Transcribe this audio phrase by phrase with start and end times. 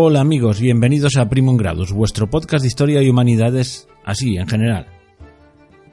[0.00, 4.86] Hola amigos, bienvenidos a Primum Gradus, vuestro podcast de historia y humanidades así, en general.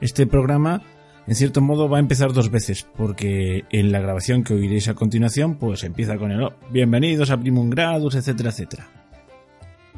[0.00, 0.80] Este programa,
[1.26, 4.94] en cierto modo, va a empezar dos veces, porque en la grabación que oiréis a
[4.94, 8.86] continuación, pues empieza con el oh, bienvenidos a Primum Gradus, etcétera, etcétera.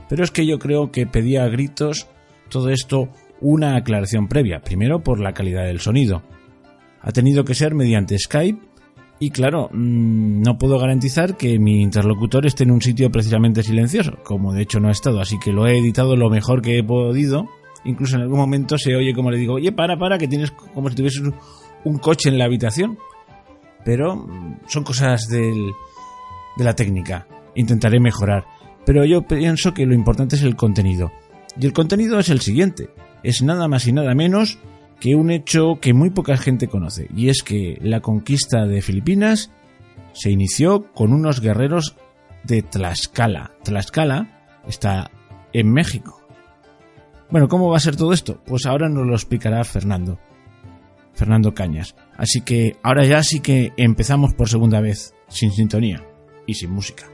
[0.08, 2.08] Pero es que yo creo que pedía a gritos
[2.48, 3.10] todo esto
[3.42, 6.22] una aclaración previa, primero por la calidad del sonido.
[7.02, 8.67] Ha tenido que ser mediante Skype
[9.20, 14.18] y claro, mm, no puedo garantizar que mi interlocutor esté en un sitio precisamente silencioso,
[14.22, 16.84] como de hecho no ha estado, así que lo he editado lo mejor que he
[16.84, 17.48] podido.
[17.84, 20.88] Incluso en algún momento se oye como le digo, oye, para, para, que tienes como
[20.88, 21.22] si tuvieses
[21.84, 22.98] un coche en la habitación.
[23.84, 25.72] Pero mm, son cosas del,
[26.56, 27.26] de la técnica.
[27.54, 28.44] Intentaré mejorar.
[28.84, 31.10] Pero yo pienso que lo importante es el contenido.
[31.60, 32.90] Y el contenido es el siguiente.
[33.22, 34.58] Es nada más y nada menos
[35.00, 39.50] que un hecho que muy poca gente conoce, y es que la conquista de Filipinas
[40.12, 41.96] se inició con unos guerreros
[42.44, 43.52] de Tlaxcala.
[43.62, 45.10] Tlaxcala está
[45.52, 46.20] en México.
[47.30, 48.42] Bueno, ¿cómo va a ser todo esto?
[48.46, 50.18] Pues ahora nos lo explicará Fernando.
[51.14, 51.94] Fernando Cañas.
[52.16, 56.04] Así que ahora ya sí que empezamos por segunda vez, sin sintonía
[56.46, 57.06] y sin música.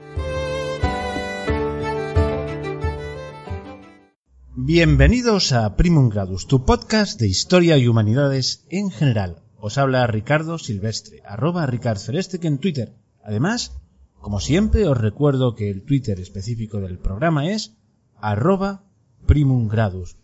[4.56, 9.42] Bienvenidos a Primum Gradus, tu podcast de historia y humanidades en general.
[9.58, 11.98] Os habla Ricardo Silvestre, arroba Ricard
[12.40, 12.94] en Twitter.
[13.24, 13.76] Además,
[14.20, 17.76] como siempre, os recuerdo que el Twitter específico del programa es
[18.20, 18.84] arroba
[19.26, 20.18] Primum Gradus.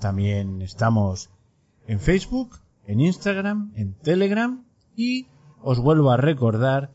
[0.00, 1.28] También estamos
[1.86, 4.64] en Facebook, en Instagram, en Telegram
[4.96, 5.26] y
[5.60, 6.94] os vuelvo a recordar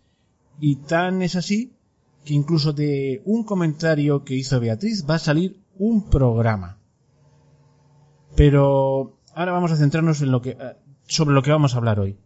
[0.59, 1.73] Y tan es así
[2.23, 6.79] que incluso de un comentario que hizo Beatriz va a salir un programa.
[8.35, 10.75] Pero ahora vamos a centrarnos en lo que eh,
[11.07, 12.17] sobre lo que vamos a hablar hoy.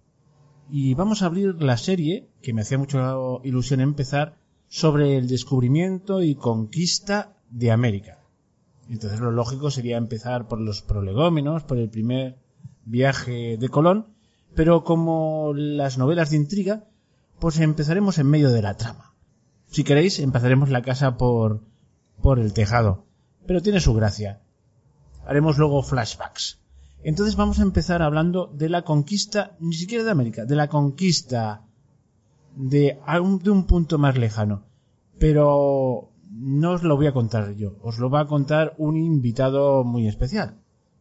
[0.71, 3.13] Y vamos a abrir la serie que me hacía mucha
[3.43, 8.19] ilusión empezar sobre el descubrimiento y conquista de América.
[8.89, 12.37] Entonces lo lógico sería empezar por los prolegómenos, por el primer
[12.85, 14.18] viaje de Colón
[14.55, 16.85] pero como las novelas de intriga,
[17.39, 19.13] pues empezaremos en medio de la trama.
[19.67, 21.61] Si queréis, empezaremos la casa por,
[22.21, 23.05] por el tejado,
[23.45, 24.41] pero tiene su gracia.
[25.25, 26.59] Haremos luego flashbacks.
[27.03, 31.63] Entonces vamos a empezar hablando de la conquista, ni siquiera de América, de la conquista
[32.55, 32.99] de,
[33.43, 34.63] de un punto más lejano.
[35.17, 39.83] Pero no os lo voy a contar yo, os lo va a contar un invitado
[39.83, 40.55] muy especial,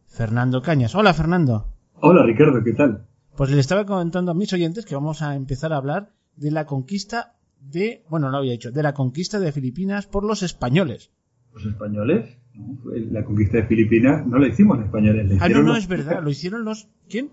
[0.07, 0.95] Fernando Cañas.
[0.95, 1.67] Hola Fernando.
[2.01, 3.05] Hola Ricardo, ¿qué tal?
[3.39, 6.65] Pues le estaba comentando a mis oyentes que vamos a empezar a hablar de la
[6.65, 11.09] conquista de, bueno, no lo había dicho, de la conquista de Filipinas por los españoles.
[11.53, 12.37] ¿Los españoles?
[12.53, 15.37] la conquista de Filipinas no la hicimos los españoles.
[15.39, 16.89] ah, no, no, es verdad, lo hicieron los...
[17.07, 17.29] ¿Quién?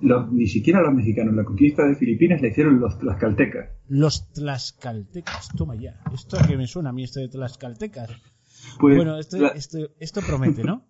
[0.00, 1.36] ni siquiera los mexicanos.
[1.36, 3.70] La conquista de Filipinas la hicieron los tlaxcaltecas.
[3.86, 6.00] Los tlaxcaltecas, toma ya.
[6.12, 8.10] Esto que me suena a mí, esto de tlaxcaltecas.
[8.80, 9.38] Pues, bueno, esto,
[10.00, 10.84] esto promete, ¿no?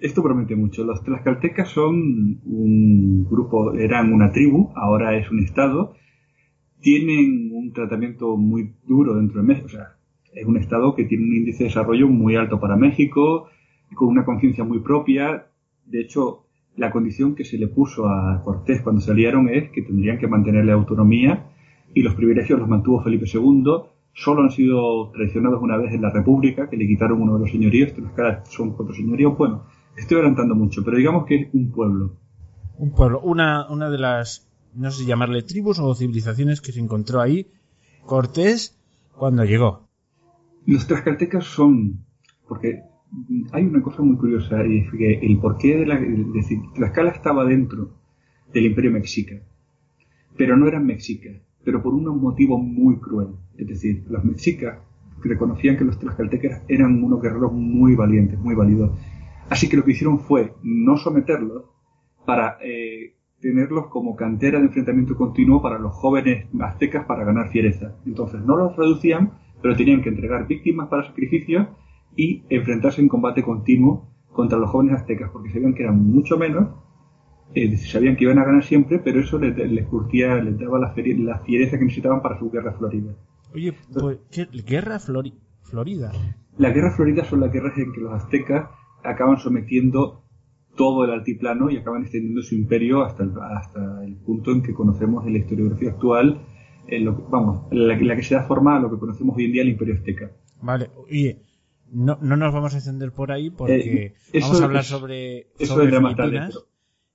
[0.00, 0.82] Esto promete mucho.
[0.84, 5.94] Los tlaxcaltecas son un grupo, eran una tribu, ahora es un estado.
[6.80, 9.66] Tienen un tratamiento muy duro dentro de México.
[9.66, 9.98] O sea,
[10.32, 13.48] es un estado que tiene un índice de desarrollo muy alto para México,
[13.94, 15.48] con una conciencia muy propia.
[15.84, 16.46] De hecho,
[16.76, 20.64] la condición que se le puso a Cortés cuando salieron es que tendrían que mantener
[20.64, 21.50] la autonomía
[21.92, 23.64] y los privilegios los mantuvo Felipe II.
[24.14, 27.50] Solo han sido traicionados una vez en la República, que le quitaron uno de los
[27.50, 27.92] señoríos.
[27.92, 29.36] Tlaxcala son cuatro señoríos.
[29.36, 29.64] Bueno,
[30.00, 32.16] Estoy adelantando mucho, pero digamos que es un pueblo.
[32.78, 36.80] Un pueblo, una, una de las, no sé si llamarle tribus o civilizaciones que se
[36.80, 37.46] encontró ahí
[38.06, 38.78] Cortés
[39.14, 39.86] cuando llegó.
[40.64, 42.02] Los tlaxcaltecas son,
[42.48, 42.82] porque
[43.52, 47.44] hay una cosa muy curiosa, y es que el porqué de la, de, Tlaxcala estaba
[47.44, 47.90] dentro
[48.54, 49.36] del imperio mexica,
[50.38, 53.28] pero no eran mexicas, pero por un motivo muy cruel.
[53.58, 54.78] Es decir, los mexicas
[55.22, 58.98] reconocían que los tlaxcaltecas eran unos guerreros muy valientes, muy válidos,
[59.50, 61.64] Así que lo que hicieron fue no someterlos
[62.24, 67.96] para eh, tenerlos como cantera de enfrentamiento continuo para los jóvenes aztecas para ganar fiereza.
[68.06, 71.66] Entonces no los reducían, pero tenían que entregar víctimas para sacrificios
[72.16, 76.68] y enfrentarse en combate continuo contra los jóvenes aztecas, porque sabían que eran mucho menos,
[77.54, 80.92] eh, sabían que iban a ganar siempre, pero eso les, les curtía, les daba la,
[80.92, 83.16] fiereza que necesitaban para su guerra florida.
[83.52, 86.12] Oye, pues, ¿qué guerra florida?
[86.56, 88.68] Las guerras floridas son las guerras en que los aztecas
[89.04, 90.22] acaban sometiendo
[90.76, 94.72] todo el altiplano y acaban extendiendo su imperio hasta el, hasta el punto en que
[94.72, 96.40] conocemos en la historiografía actual,
[96.86, 99.52] en lo vamos, la, la, que se da forma a lo que conocemos hoy en
[99.52, 100.30] día el imperio azteca.
[100.62, 101.42] Vale, oye,
[101.92, 105.74] no, no nos vamos a extender por ahí porque Eh, vamos a hablar sobre, Eso
[105.74, 106.14] sobre tarde.
[106.14, 106.48] Filipinas.
[106.54, 106.66] pero-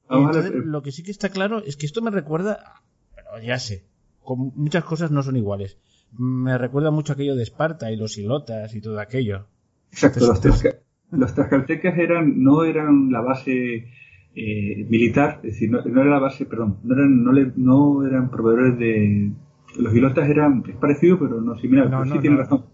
[0.07, 2.11] Vamos a Entonces, ver, eh, lo que sí que está claro es que esto me
[2.11, 2.83] recuerda,
[3.15, 3.85] pero ya sé,
[4.23, 5.77] con muchas cosas no son iguales.
[6.15, 9.47] Me recuerda mucho aquello de Esparta y los hilotas y todo aquello.
[9.91, 10.75] Exacto, Entonces, los,
[11.11, 13.87] los tlaxcaltecas eran, no eran la base
[14.35, 18.05] eh, militar, es decir, no, no era la base, perdón, no eran, no, le- no
[18.05, 19.31] eran proveedores de...
[19.79, 22.41] Los hilotas eran, es parecido, pero no similar, No, pero sí no, tiene no.
[22.43, 22.65] razón.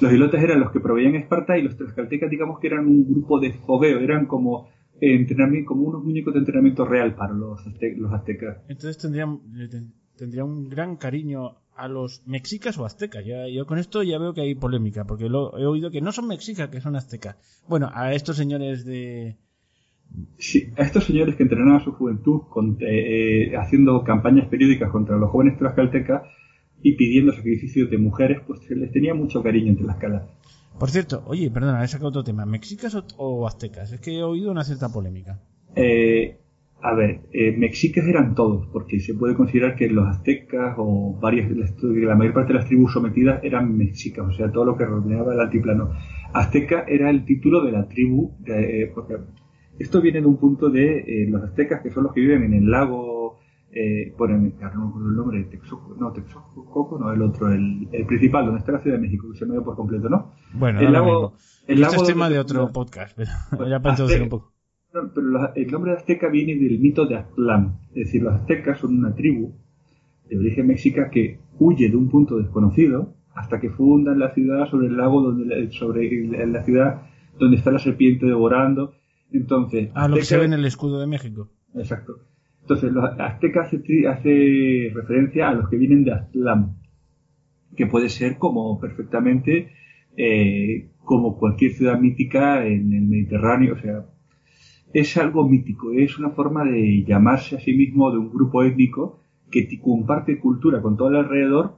[0.00, 3.40] Los hilotas eran los que proveían Esparta y los tlaxcaltecas, digamos que eran un grupo
[3.40, 4.68] de fogueo, eran como
[5.00, 8.58] eh, entrenamiento, como unos muñecos de entrenamiento real para los, azte- los aztecas.
[8.68, 13.24] Entonces tendrían, le ten- tendría un gran cariño a los mexicas o aztecas.
[13.24, 16.12] Ya, yo con esto ya veo que hay polémica, porque lo, he oído que no
[16.12, 17.36] son mexicas, que son aztecas.
[17.68, 19.36] Bueno, a estos señores de...
[20.36, 24.90] Sí, a estos señores que entrenaban a su juventud con- eh, eh, haciendo campañas periódicas
[24.90, 26.22] contra los jóvenes tlaxcaltecas
[26.82, 30.24] y pidiendo sacrificios de mujeres, pues se les tenía mucho cariño entre las calas.
[30.78, 32.44] Por cierto, oye, perdona, he sacado otro tema.
[32.44, 33.92] ¿Mexicas o, o aztecas?
[33.92, 35.40] Es que he oído una cierta polémica.
[35.76, 36.40] Eh,
[36.84, 41.48] a ver, eh, mexicas eran todos, porque se puede considerar que los aztecas o varias,
[41.56, 44.84] las- la mayor parte de las tribus sometidas eran mexicas, o sea, todo lo que
[44.84, 45.90] rodeaba el altiplano.
[46.32, 49.14] Azteca era el título de la tribu, de, eh, porque
[49.78, 52.54] esto viene de un punto de eh, los aztecas, que son los que viven en
[52.54, 53.38] el lago,
[53.70, 57.50] eh, bueno, en el, no me acuerdo el nombre, Texcoco, no, Texcoco, no, el otro,
[57.52, 60.08] el, el principal, donde está la Ciudad de México, que se me dio por completo,
[60.08, 60.32] ¿no?
[60.54, 61.34] Bueno, el lago,
[61.68, 64.51] el lago es tema de otro podcast, pero era para introducir un poco.
[64.94, 67.78] No, pero la- el nombre de Azteca viene del mito de Aztlán.
[67.90, 69.52] Es decir, los aztecas son una tribu
[70.28, 74.88] de origen mexica que huye de un punto desconocido hasta que fundan la ciudad sobre
[74.88, 76.10] el lago, donde sobre
[76.46, 77.02] la, ciudad
[77.38, 78.94] donde está la serpiente devorando.
[79.32, 81.48] Entonces, Ah, lo que se ve en el escudo de México.
[81.74, 82.16] Exacto.
[82.60, 83.72] Entonces, los aztecas
[84.08, 86.76] hace referencia a los que vienen de Aztlán,
[87.74, 89.72] que puede ser como perfectamente
[90.16, 94.04] eh, como cualquier ciudad mítica en el Mediterráneo, o sea,
[94.94, 99.20] es algo mítico, es una forma de llamarse a sí mismo de un grupo étnico
[99.50, 101.76] que comparte cultura con todo el alrededor,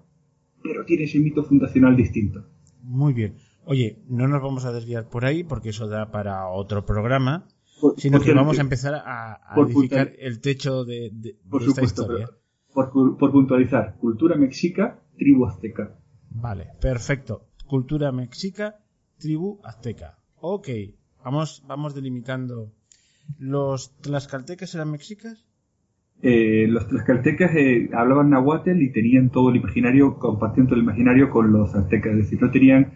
[0.62, 2.44] pero tiene ese mito fundacional distinto.
[2.82, 3.36] Muy bien.
[3.66, 7.46] Oye, no nos vamos a desviar por ahí porque eso da para otro programa,
[7.80, 11.10] Por- sino por que vamos a empezar a, a por edificar puntual- el techo de,
[11.12, 12.30] de- por de esta supuesto, historia.
[12.72, 15.96] por, por puntualizar, cultura mexica, tribu azteca.
[16.30, 17.46] Vale, perfecto.
[17.66, 18.80] Cultura mexica,
[19.18, 20.18] tribu azteca.
[20.40, 20.68] Ok,
[21.24, 22.72] vamos, vamos delimitando.
[23.38, 25.44] ¿Los tlaxcaltecas eran mexicas?
[26.22, 31.28] Eh, los tlaxcaltecas eh, hablaban nahuatl y tenían todo el imaginario, compartían todo el imaginario
[31.28, 32.94] con los aztecas, es decir, no tenían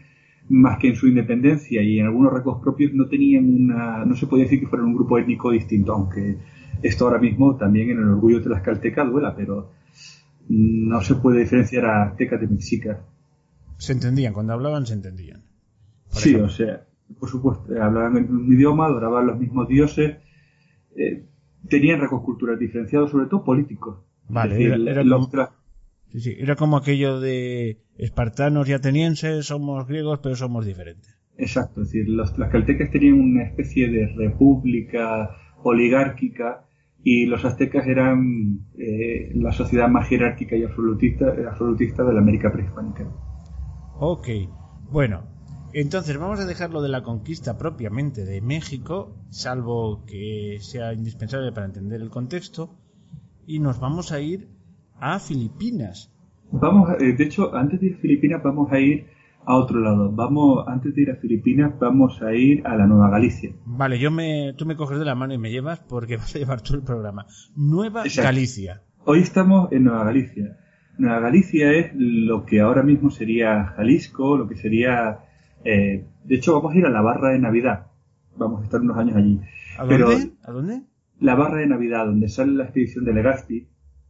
[0.48, 4.26] más que en su independencia y en algunos rasgos propios no tenían una, no se
[4.26, 6.38] podía decir que fueran un grupo étnico distinto, aunque
[6.82, 9.72] esto ahora mismo también en el orgullo tlaxcalteca duela, pero
[10.48, 12.98] no se puede diferenciar a aztecas de mexicas.
[13.76, 15.42] Se entendían, cuando hablaban se entendían.
[16.08, 16.46] Sí, ejemplo.
[16.46, 16.87] o sea,
[17.18, 20.16] por supuesto, eh, hablaban el mismo idioma, adoraban los mismos dioses,
[20.96, 21.24] eh,
[21.68, 23.98] tenían rasgos culturales diferenciados, sobre todo políticos.
[24.28, 25.48] Vale, decir, era- era los como-
[26.12, 31.14] Sí, sí, era como aquello de espartanos y atenienses, somos griegos, pero somos diferentes.
[31.36, 35.30] Exacto, es decir, los tlaxcaltecas tenían una especie de república
[35.62, 36.64] oligárquica
[37.04, 42.50] y los aztecas eran eh, la sociedad más jerárquica y absolutista, absolutista de la América
[42.52, 43.06] prehispánica.
[44.00, 44.28] Ok,
[44.90, 45.22] bueno,
[45.72, 51.52] entonces vamos a dejar lo de la conquista propiamente de México, salvo que sea indispensable
[51.52, 52.70] para entender el contexto,
[53.46, 54.48] y nos vamos a ir
[55.00, 56.10] a Filipinas.
[56.50, 59.06] Vamos, a- eh, de hecho, antes de ir a Filipinas vamos a ir
[59.44, 60.10] a otro lado.
[60.12, 63.52] Vamos, antes de ir a Filipinas vamos a ir a la Nueva Galicia.
[63.64, 66.38] Vale, yo me, tú me coges de la mano y me llevas porque vas a
[66.38, 67.26] llevar tú el programa.
[67.56, 68.26] Nueva Exacto.
[68.28, 68.82] Galicia.
[69.04, 70.58] Hoy estamos en Nueva Galicia.
[70.98, 75.20] Nueva Galicia es lo que ahora mismo sería Jalisco, lo que sería...
[75.64, 77.86] eh, de hecho, vamos a ir a la barra de Navidad.
[78.36, 79.40] Vamos a estar unos años allí.
[79.78, 80.32] ¿A Pero- dónde?
[80.44, 80.82] ¿A dónde?
[81.20, 83.66] La barra de Navidad, donde sale la expedición de Legazpi,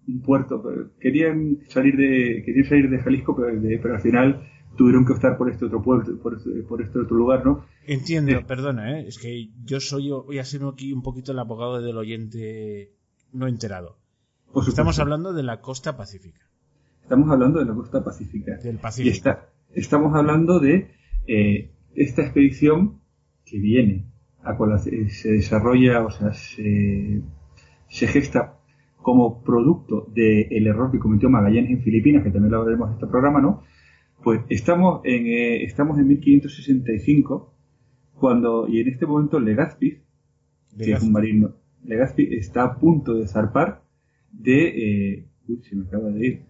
[0.08, 0.62] un puerto.
[0.62, 4.42] pero Querían salir de querían salir de Jalisco, pero, de- pero al final
[4.76, 7.64] tuvieron que optar por este otro puerto, por este, por este otro lugar, ¿no?
[7.86, 8.44] Entiendo, Sí.
[8.46, 9.08] perdona, ¿eh?
[9.08, 12.92] es que yo soy, voy a ser aquí un poquito el abogado del oyente
[13.32, 13.96] no enterado.
[14.66, 16.40] Estamos hablando de la costa pacífica,
[17.02, 18.56] Estamos hablando de la costa pacífica.
[18.58, 19.14] del Y Pacífico.
[19.16, 20.90] está, estamos hablando de
[21.28, 23.00] eh, esta expedición
[23.44, 24.06] que viene,
[24.42, 27.22] a cual se desarrolla, o sea, se,
[27.88, 28.58] se gesta
[28.96, 33.06] como producto del error que cometió Magallanes en Filipinas, que también lo hablaremos en este
[33.06, 33.62] programa, ¿no?
[34.22, 37.54] Pues estamos en, eh, estamos en 1565,
[38.14, 40.02] cuando, y en este momento Legazpi,
[40.76, 41.54] que es un marino,
[41.84, 43.82] Legazpi está a punto de zarpar
[44.32, 46.42] de, eh, uy, se me acaba de ir,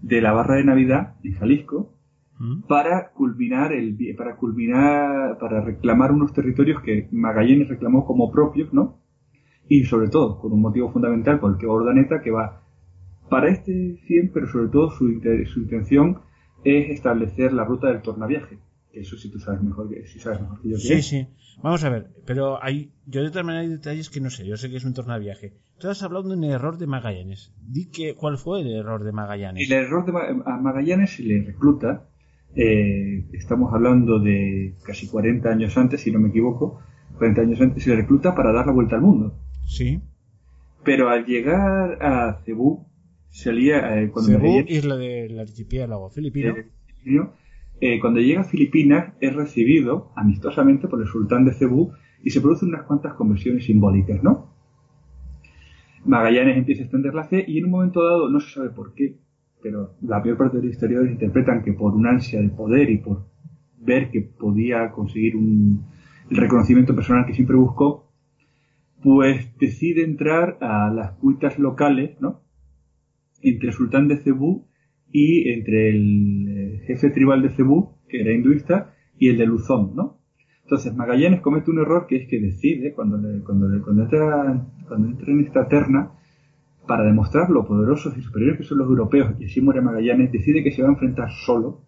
[0.00, 1.95] de la barra de Navidad en Jalisco,
[2.38, 2.62] ¿Mm?
[2.68, 8.98] para culminar el para culminar para reclamar unos territorios que Magallanes reclamó como propios, ¿no?
[9.68, 12.62] Y sobre todo con un motivo fundamental por el que Ordaneta que va
[13.28, 16.20] para este fin, pero sobre todo su, su intención
[16.64, 18.58] es establecer la ruta del tornaviaje.
[18.92, 20.76] Eso sí tú sabes mejor que, si sabes mejor que yo.
[20.78, 21.26] Sí, sí.
[21.62, 24.46] Vamos a ver, pero hay, yo de todas maneras hay detalles que no sé.
[24.46, 25.54] Yo sé que es un tornaviaje.
[25.78, 27.52] Tú has hablado de un error de Magallanes.
[27.60, 29.70] Di que, ¿cuál fue el error de Magallanes?
[29.70, 30.12] El error de
[30.46, 32.08] a Magallanes se le recluta.
[32.56, 36.80] Eh, estamos hablando de casi 40 años antes, si no me equivoco.
[37.18, 39.38] 40 años antes se recluta para dar la vuelta al mundo.
[39.66, 40.00] Sí.
[40.82, 42.86] Pero al llegar a Cebú,
[43.28, 46.54] salía eh, cuando Cebú, isla del archipiélago filipino.
[47.78, 52.40] Eh, cuando llega a Filipinas es recibido amistosamente por el sultán de Cebú y se
[52.40, 54.50] producen unas cuantas conversiones simbólicas, ¿no?
[56.06, 58.94] Magallanes empieza a extender la fe y en un momento dado, no se sabe por
[58.94, 59.18] qué,
[59.62, 62.98] pero la mayor parte de los historiadores interpretan que por una ansia de poder y
[62.98, 63.26] por
[63.78, 65.84] ver que podía conseguir un,
[66.30, 68.10] el reconocimiento personal que siempre buscó,
[69.02, 72.42] pues decide entrar a las cuitas locales, ¿no?
[73.42, 74.66] Entre el sultán de Cebú
[75.12, 79.94] y entre el eh, jefe tribal de Cebú, que era hinduista, y el de Luzón,
[79.94, 80.18] ¿no?
[80.64, 85.32] Entonces Magallanes comete un error que es que decide, cuando, cuando, cuando, entra, cuando entra
[85.32, 86.10] en esta terna,
[86.86, 90.62] para demostrar lo poderosos y superiores que son los europeos, y así muere Magallanes, decide
[90.62, 91.82] que se va a enfrentar solo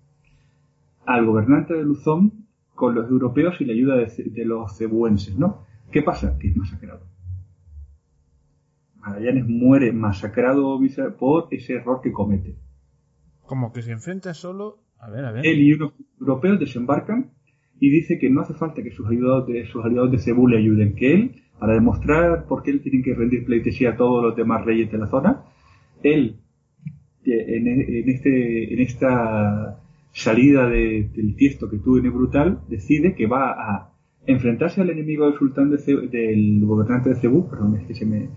[1.06, 5.64] al gobernante de Luzón con los europeos y la ayuda de, los cebuenses, ¿no?
[5.90, 6.36] ¿Qué pasa?
[6.38, 7.06] Que es masacrado.
[8.96, 10.78] Magallanes muere masacrado
[11.18, 12.56] por ese error que comete.
[13.46, 14.78] Como que se enfrenta solo.
[14.98, 15.46] A ver, a ver.
[15.46, 17.32] Él y unos europeos desembarcan
[17.80, 20.58] y dice que no hace falta que sus aliados de, sus aliados de Cebú le
[20.58, 24.36] ayuden, que él, para demostrar por qué él tiene que rendir pleitesía a todos los
[24.36, 25.44] demás reyes de la zona,
[26.02, 26.40] él,
[27.24, 29.80] en, este, en esta
[30.12, 33.92] salida del tiesto que tuvo en el Brutal, decide que va a
[34.26, 35.78] enfrentarse al enemigo del sultán de
[36.10, 38.28] del gobernante de Cebú, perdón, es que se me,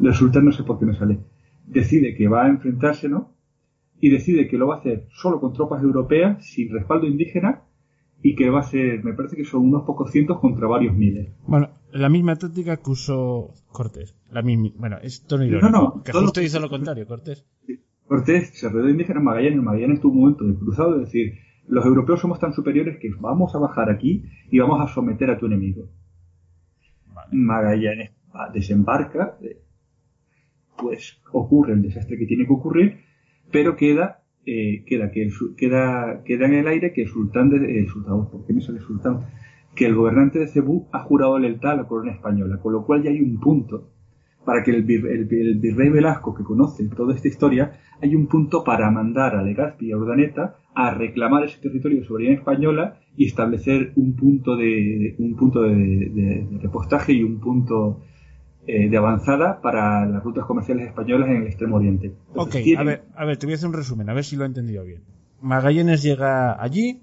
[0.00, 1.18] el sultán no sé por qué me sale,
[1.66, 3.32] decide que va a enfrentarse, ¿no?
[4.02, 7.62] y decide que lo va a hacer solo con tropas europeas, sin respaldo indígena,
[8.20, 11.28] y que va a ser, me parece que son unos pocos cientos contra varios miles.
[11.46, 14.14] Bueno, la misma táctica que usó Cortés.
[14.30, 17.44] La misma, bueno, es Tony No, no, que justo hizo lo contrario, Cortés.
[18.06, 19.62] Cortés se rodeó de indígenas Magallanes.
[19.62, 21.34] Magallanes tuvo un momento de cruzado de decir,
[21.68, 25.38] los europeos somos tan superiores que vamos a bajar aquí y vamos a someter a
[25.38, 25.88] tu enemigo.
[27.30, 28.12] Magallanes
[28.52, 29.62] desembarca, eh,
[30.76, 33.12] pues ocurre el desastre que tiene que ocurrir
[33.52, 37.88] pero queda eh, queda que queda queda en el aire que el sultán de el
[37.88, 39.26] sultán ¿por qué me sale sultán?
[39.74, 43.02] Que el gobernante de Cebú ha jurado lealtad a la corona española con lo cual
[43.02, 43.88] ya hay un punto
[44.44, 49.36] para que el, virrey Velasco que conoce toda esta historia hay un punto para mandar
[49.36, 54.16] a Legazpi y a Urdaneta a reclamar ese territorio de soberanía española y establecer un
[54.16, 58.00] punto de un punto de repostaje y un punto
[58.66, 62.12] eh, de avanzada para las rutas comerciales españolas en el Extremo Oriente.
[62.34, 64.44] ok, a, ver, a ver, te voy a hacer un resumen, a ver si lo
[64.44, 65.02] he entendido bien.
[65.40, 67.00] Magallanes llega allí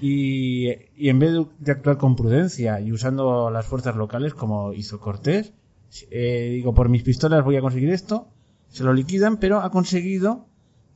[0.00, 5.52] y, en vez de actuar con prudencia y usando las fuerzas locales como hizo Cortés,
[6.10, 8.28] eh, digo, por mis pistolas voy a conseguir esto,
[8.68, 10.46] se lo liquidan, pero ha conseguido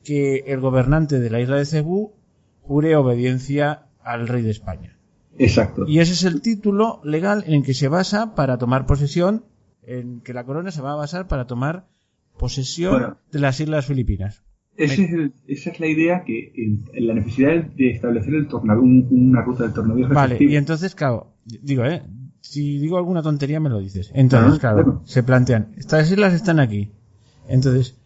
[0.04, 2.12] que el gobernante de la isla de Cebú
[2.61, 4.99] jure obediencia al rey de España.
[5.38, 5.85] Exacto.
[5.87, 9.44] Y ese es el título legal en el que se basa para tomar posesión
[9.82, 11.87] en que la corona se va a basar para tomar
[12.38, 14.42] posesión de las Islas Filipinas.
[14.76, 15.02] Esa
[15.47, 20.09] es la idea que en, la necesidad de establecer el tornado, una ruta del tornado.
[20.09, 22.02] Vale, y entonces, claro, digo, ¿eh?
[22.41, 24.11] Si digo alguna tontería me lo dices.
[24.14, 26.91] Entonces, claro, se plantean, estas islas están aquí.
[27.49, 27.97] Entonces,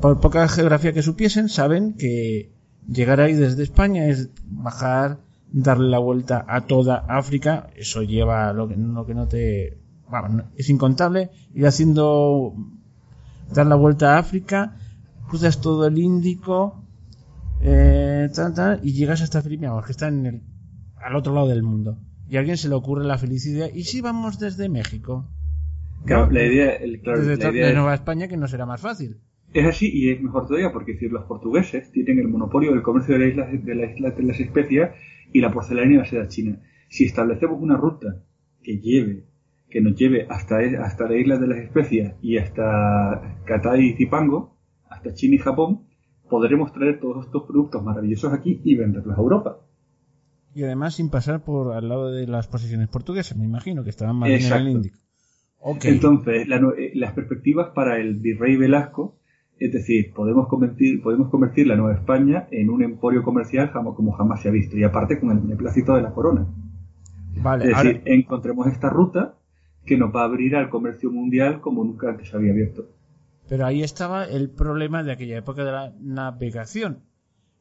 [0.00, 2.52] por poca geografía que supiesen, saben que
[2.88, 5.18] llegar ahí desde España es bajar,
[5.52, 7.70] darle la vuelta a toda África.
[7.76, 9.78] Eso lleva lo que, lo que no te
[10.56, 12.54] es incontable, ir haciendo,
[13.52, 14.76] dar la vuelta a África,
[15.32, 16.84] cruzas todo el Índico,
[17.62, 18.28] eh,
[18.82, 20.42] y llegas hasta Filipinas, que está en el,
[20.96, 21.96] al otro lado del mundo.
[22.28, 25.26] Y a alguien se le ocurre la felicidad, ¿y si vamos desde México?
[26.04, 29.20] Claro, la idea, desde Nueva España que no será más fácil.
[29.54, 33.14] Es así y es mejor todavía porque si los portugueses tienen el monopolio del comercio
[33.14, 34.90] de la isla de, la isla de las especias
[35.32, 36.60] y la porcelana va a ser China.
[36.90, 38.22] Si establecemos una ruta
[38.62, 39.24] que lleve
[39.70, 44.51] que nos lleve hasta, hasta la isla de las especias y hasta Katai y Zipango,
[44.92, 45.82] hasta China y Japón,
[46.28, 49.58] podremos traer todos estos productos maravillosos aquí y venderlos a Europa.
[50.54, 54.16] Y además sin pasar por al lado de las posiciones portuguesas, me imagino que estaban
[54.16, 54.98] más en el Índico.
[55.84, 59.16] Entonces, eh, las perspectivas para el virrey Velasco
[59.58, 64.42] Es decir, podemos convertir, podemos convertir la Nueva España en un emporio comercial como jamás
[64.42, 66.46] se ha visto, y aparte con el beneplácito de la corona.
[67.42, 69.36] Vale, es decir, encontremos esta ruta
[69.86, 72.88] que nos va a abrir al comercio mundial como nunca antes se había abierto.
[73.52, 77.00] Pero ahí estaba el problema de aquella época de la navegación.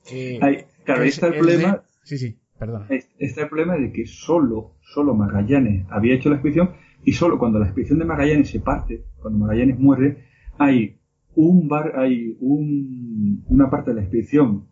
[0.08, 1.84] claro, ahí está el, problema.
[2.04, 2.86] Sí, sí, perdón.
[3.20, 6.72] Está el problema de que solo, solo Magallanes había hecho la expedición
[7.04, 10.24] y solo cuando la expedición de Magallanes se parte, cuando Magallanes muere,
[10.58, 10.96] hay
[11.36, 14.68] un bar, hay un, una parte de la expedición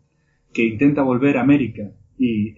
[0.54, 1.82] que intenta volver a América
[2.16, 2.54] y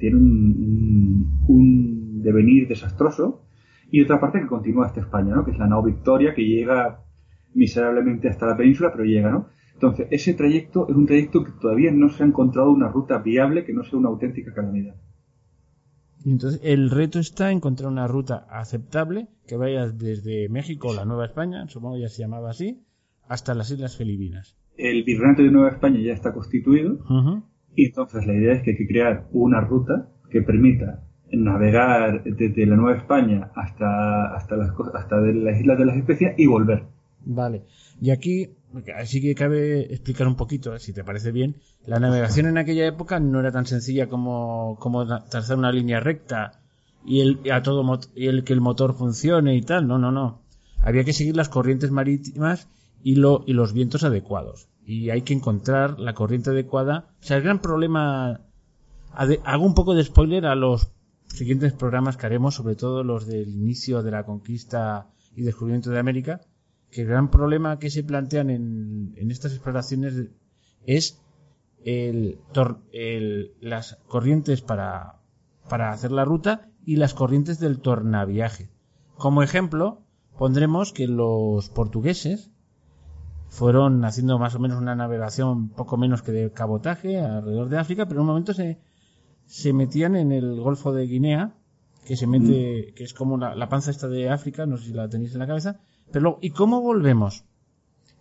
[0.00, 3.44] tiene un, un, devenir desastroso
[3.88, 5.44] y otra parte que continúa hasta España, ¿no?
[5.44, 7.04] que es la nao Victoria que llega
[7.54, 9.48] miserablemente hasta la península, pero llega, ¿no?
[9.74, 13.64] Entonces, ese trayecto es un trayecto que todavía no se ha encontrado una ruta viable
[13.64, 14.94] que no sea una auténtica calamidad.
[16.24, 21.06] Y entonces, el reto está en encontrar una ruta aceptable que vaya desde México, la
[21.06, 22.84] Nueva España, supongo ya se llamaba así,
[23.26, 24.56] hasta las Islas Filipinas.
[24.76, 26.98] El Virreinato de Nueva España ya está constituido
[27.74, 32.66] y entonces la idea es que hay que crear una ruta que permita navegar desde
[32.66, 36.84] la Nueva España hasta, hasta, las, hasta las Islas de las Especias y volver.
[37.24, 37.64] Vale.
[38.00, 38.50] Y aquí,
[38.96, 43.20] así que cabe explicar un poquito, si te parece bien, la navegación en aquella época
[43.20, 46.60] no era tan sencilla como, como trazar una línea recta
[47.04, 49.86] y el, a todo, y el que el motor funcione y tal.
[49.86, 50.42] No, no, no.
[50.82, 52.68] Había que seguir las corrientes marítimas
[53.02, 54.68] y, lo, y los vientos adecuados.
[54.84, 57.10] Y hay que encontrar la corriente adecuada.
[57.20, 58.40] O sea, el gran problema.
[59.12, 60.90] Hago un poco de spoiler a los
[61.26, 65.98] siguientes programas que haremos, sobre todo los del inicio de la conquista y descubrimiento de
[65.98, 66.40] América,
[66.90, 70.14] que el gran problema que se plantean en, en estas exploraciones
[70.86, 71.20] es
[71.84, 72.38] el,
[72.92, 75.20] el, las corrientes para,
[75.68, 78.70] para hacer la ruta y las corrientes del tornaviaje.
[79.16, 80.02] Como ejemplo,
[80.38, 82.50] pondremos que los portugueses
[83.48, 88.06] fueron haciendo más o menos una navegación poco menos que de cabotaje alrededor de África,
[88.06, 88.78] pero en un momento se,
[89.46, 91.54] se metían en el Golfo de Guinea,
[92.06, 92.94] que se mete, mm.
[92.94, 95.46] que es como la, panza esta de África, no sé si la tenéis en la
[95.46, 97.44] cabeza, pero luego, ¿y cómo volvemos?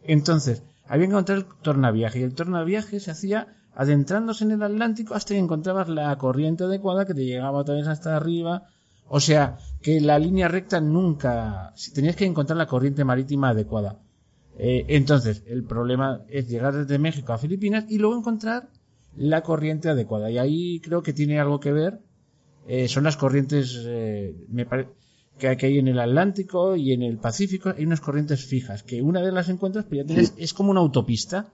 [0.03, 5.13] Entonces, había que encontrar el tornaviaje, y el tornaviaje se hacía adentrándose en el Atlántico
[5.13, 8.67] hasta que encontrabas la corriente adecuada que te llegaba otra vez hasta arriba,
[9.07, 13.99] o sea, que la línea recta nunca, si tenías que encontrar la corriente marítima adecuada.
[14.57, 18.69] Eh, entonces, el problema es llegar desde México a Filipinas y luego encontrar
[19.15, 20.29] la corriente adecuada.
[20.29, 22.01] Y ahí creo que tiene algo que ver.
[22.67, 24.67] Eh, son las corrientes eh, me
[25.39, 27.73] que hay en el Atlántico y en el Pacífico.
[27.75, 30.81] Hay unas corrientes fijas que una de las encuentras, pero ya tienes, es como una
[30.81, 31.47] autopista.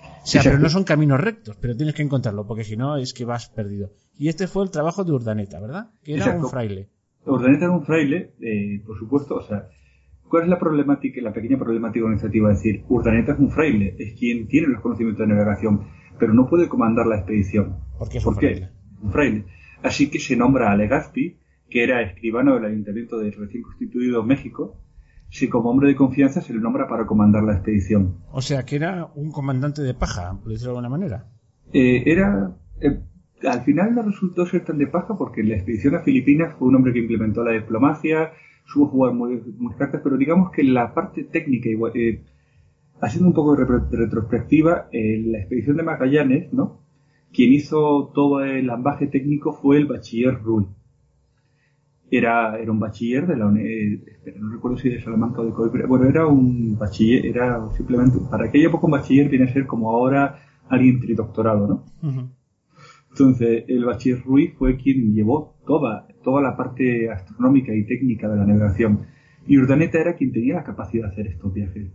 [0.00, 3.12] O sea, pero no son caminos rectos, pero tienes que encontrarlo, porque si no es
[3.12, 3.90] que vas perdido.
[4.16, 5.90] Y este fue el trabajo de Urdaneta, ¿verdad?
[6.02, 6.88] Que era un fraile.
[7.26, 8.32] Urdaneta era un fraile,
[8.86, 9.68] por supuesto, o sea,
[10.32, 12.50] ¿Cuál es la problemática, la pequeña problemática organizativa?
[12.50, 16.48] Es decir, Urdaneta es un fraile, es quien tiene los conocimientos de navegación, pero no
[16.48, 17.76] puede comandar la expedición.
[17.98, 18.70] ¿Por qué es un fraile?
[19.02, 19.44] Un fraile.
[19.82, 21.36] Así que se nombra a Legazpi,
[21.72, 24.76] que era escribano del ayuntamiento de recién constituido México,
[25.30, 28.18] si como hombre de confianza se le nombra para comandar la expedición.
[28.30, 31.24] O sea, que era un comandante de paja, por decirlo de alguna manera.
[31.72, 32.54] Eh, era...
[32.78, 33.00] Eh,
[33.48, 36.76] al final no resultó ser tan de paja porque la expedición a Filipinas fue un
[36.76, 38.32] hombre que implementó la diplomacia,
[38.66, 39.40] supo jugar muy,
[39.78, 42.22] cartas, pero digamos que la parte técnica, eh,
[43.00, 46.82] haciendo un poco de retrospectiva, la expedición de Magallanes, ¿no?
[47.32, 50.68] Quien hizo todo el ambaje técnico fue el bachiller Rull.
[52.14, 54.00] Era, era un bachiller de la UNED,
[54.36, 58.48] no recuerdo si de Salamanca o de Coimbra, bueno, era un bachiller, era simplemente, para
[58.48, 61.66] aquella época un bachiller viene a ser como ahora alguien tridoctorado,
[62.02, 62.32] ¿no?
[63.10, 68.36] Entonces, el bachiller Ruiz fue quien llevó toda, toda la parte astronómica y técnica de
[68.36, 69.06] la navegación.
[69.46, 71.92] Y Urdaneta era quien tenía la capacidad de hacer estos viajes.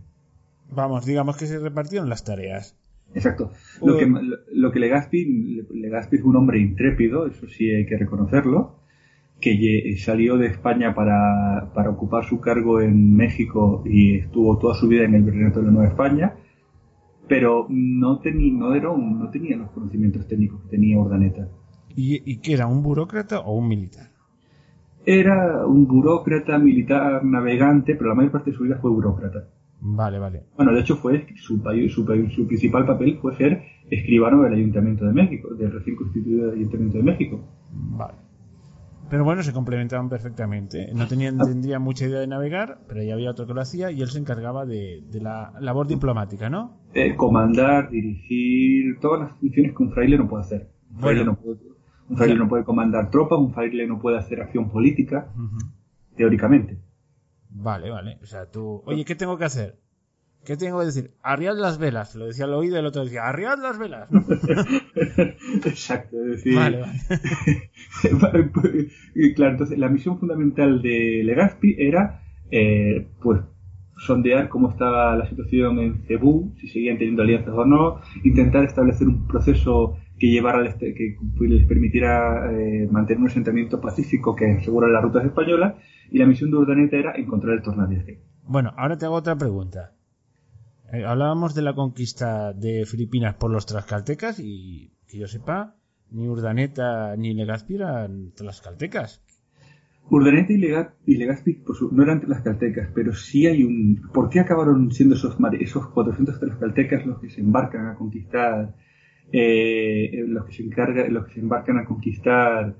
[0.70, 2.76] Vamos, digamos que se repartieron las tareas.
[3.14, 3.52] Exacto.
[3.82, 4.12] Lo que,
[4.52, 8.80] lo que Legazpi, Legazpi es un hombre intrépido, eso sí hay que reconocerlo,
[9.40, 14.88] que salió de España para, para ocupar su cargo en México y estuvo toda su
[14.88, 16.34] vida en el Virreinato de la Nueva España
[17.28, 21.48] pero no, tenía no, era no tenía los conocimientos técnicos que tenía Urdaneta.
[21.94, 24.10] ¿Y, ¿Y qué era, un burócrata o un militar?
[25.04, 29.48] Era un burócrata, militar, navegante, pero la mayor parte de su vida fue burócrata.
[29.80, 30.42] Vale, vale.
[30.56, 35.12] Bueno, de hecho fue su, su, su principal papel fue ser escribano del Ayuntamiento de
[35.12, 37.40] México, del recién constituido Ayuntamiento de México.
[37.72, 38.27] Vale.
[39.10, 40.92] Pero bueno, se complementaban perfectamente.
[40.94, 44.02] No tenían, tendría mucha idea de navegar, pero ya había otro que lo hacía y
[44.02, 46.78] él se encargaba de, la labor diplomática, ¿no?
[46.94, 50.70] Eh, comandar, dirigir, todas las funciones que un fraile no puede hacer.
[50.90, 51.58] Un fraile, no, puede,
[52.08, 55.32] un fraile no puede comandar tropas, un fraile no puede hacer acción política,
[56.16, 56.78] teóricamente.
[57.50, 58.18] Vale, vale.
[58.22, 59.78] O sea, tú, oye, ¿qué tengo que hacer?
[60.48, 61.10] ¿Qué tengo que decir?
[61.22, 62.14] Arriad las velas.
[62.14, 64.08] Lo decía al oído y el otro decía, arriad las velas.
[65.66, 66.54] Exacto, es decir...
[66.54, 66.80] Vale,
[68.18, 68.88] vale.
[69.36, 73.42] claro, entonces la misión fundamental de Legazpi era, eh, pues,
[73.98, 79.06] sondear cómo estaba la situación en Cebú, si seguían teniendo alianzas o no, intentar establecer
[79.06, 84.88] un proceso que llevara este, que les permitiera eh, mantener un asentamiento pacífico que asegura
[84.88, 85.74] las rutas españolas
[86.10, 88.22] y la misión de Urdaneta era encontrar el tornadiaje.
[88.44, 89.97] Bueno, ahora te hago otra pregunta.
[90.90, 95.76] Eh, hablábamos de la conquista de Filipinas por los tlaxcaltecas y que yo sepa,
[96.10, 99.22] ni Urdaneta ni Legazpi eran tlaxcaltecas.
[100.10, 104.00] Urdaneta y, Legazpi no eran tlaxcaltecas, pero sí hay un...
[104.14, 108.74] ¿Por qué acabaron siendo esos, esos 400 tlaxcaltecas los que se embarcan a conquistar
[109.30, 112.76] eh, los, que se encarga, los que se embarcan a conquistar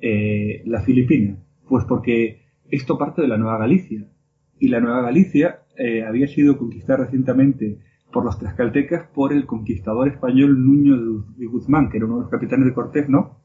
[0.00, 1.38] eh, la Filipina?
[1.68, 4.08] Pues porque esto parte de la Nueva Galicia.
[4.58, 7.78] Y la Nueva Galicia eh, había sido conquistada recientemente
[8.12, 12.30] por los tlaxcaltecas por el conquistador español Nuño de Guzmán, que era uno de los
[12.30, 13.38] capitanes de Cortés, ¿no?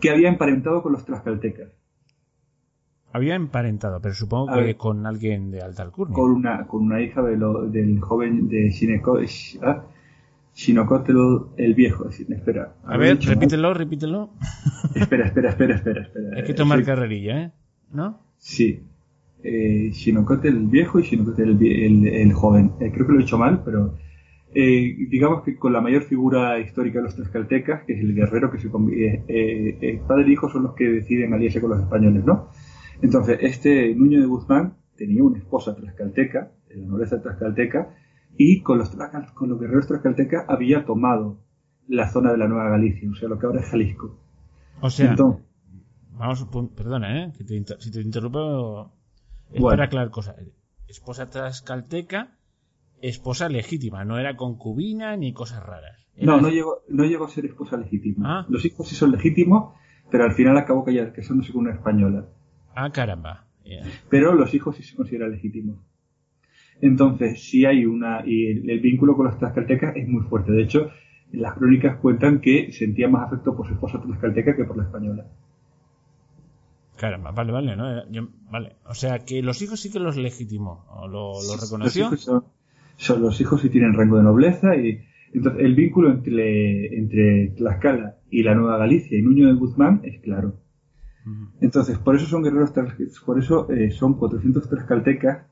[0.00, 1.70] Que había emparentado con los tlaxcaltecas.
[3.12, 6.14] Había emparentado, pero supongo que con alguien de alta alcurnia.
[6.14, 7.38] Con una, con una hija de
[7.70, 9.18] del joven de Sineco,
[9.62, 9.84] ¿ah?
[11.56, 12.08] el viejo.
[12.10, 12.74] espera.
[12.84, 14.30] A ver, repítelo, repítelo.
[14.94, 16.36] Espera, espera, espera, espera, espera.
[16.36, 17.52] Hay que tomar carrerilla, ¿eh?
[17.90, 18.20] ¿No?
[18.36, 18.82] Sí.
[19.42, 19.92] Eh,
[20.44, 22.72] el viejo y Shinokote el, el, joven.
[22.80, 23.94] Eh, creo que lo he dicho mal, pero
[24.58, 28.50] eh, digamos que con la mayor figura histórica de los tlaxcaltecas, que es el guerrero
[28.50, 32.24] que se eh, eh, padre e hijo son los que deciden aliarse con los españoles,
[32.24, 32.48] ¿no?
[33.02, 37.94] Entonces, este Nuño de Guzmán tenía una esposa tlaxcalteca, de la nobleza tlaxcalteca,
[38.38, 38.96] y con los,
[39.34, 41.42] con los guerreros tlaxcaltecas había tomado
[41.86, 44.18] la zona de la Nueva Galicia, o sea, lo que ahora es Jalisco.
[44.80, 45.14] O sea,
[46.12, 47.32] vamos, perdona, ¿eh?
[47.34, 48.90] si te interrumpo,
[50.10, 50.36] cosas.
[50.88, 52.36] Esposa tlaxcalteca,
[53.00, 56.06] esposa legítima, no era concubina ni cosas raras.
[56.16, 58.40] No, no llegó, no llegó a ser esposa legítima.
[58.40, 58.46] Ah.
[58.48, 59.74] Los hijos sí son legítimos,
[60.10, 62.26] pero al final acabó casándose con una española.
[62.74, 63.46] Ah, caramba.
[64.08, 65.78] Pero los hijos sí se consideran legítimos.
[66.80, 68.22] Entonces, sí hay una.
[68.24, 70.52] Y el, vínculo con los tlaxcaltecas es muy fuerte.
[70.52, 70.90] De hecho,
[71.32, 75.26] las crónicas cuentan que sentía más afecto por su esposa tlaxcalteca que por la española.
[76.96, 77.84] Caramba, vale, vale, ¿no?
[78.50, 78.76] vale.
[78.86, 82.10] O sea, que los hijos sí que los legitimó, o lo, reconoció.
[82.10, 82.44] Los hijos
[82.96, 88.16] son, los hijos sí tienen rango de nobleza y entonces el vínculo entre, entre Tlaxcala
[88.30, 90.60] y la Nueva Galicia y Nuño de Guzmán es claro.
[91.60, 92.72] Entonces, por eso son guerreros,
[93.24, 95.46] por eso eh, son 400 tlaxcaltecas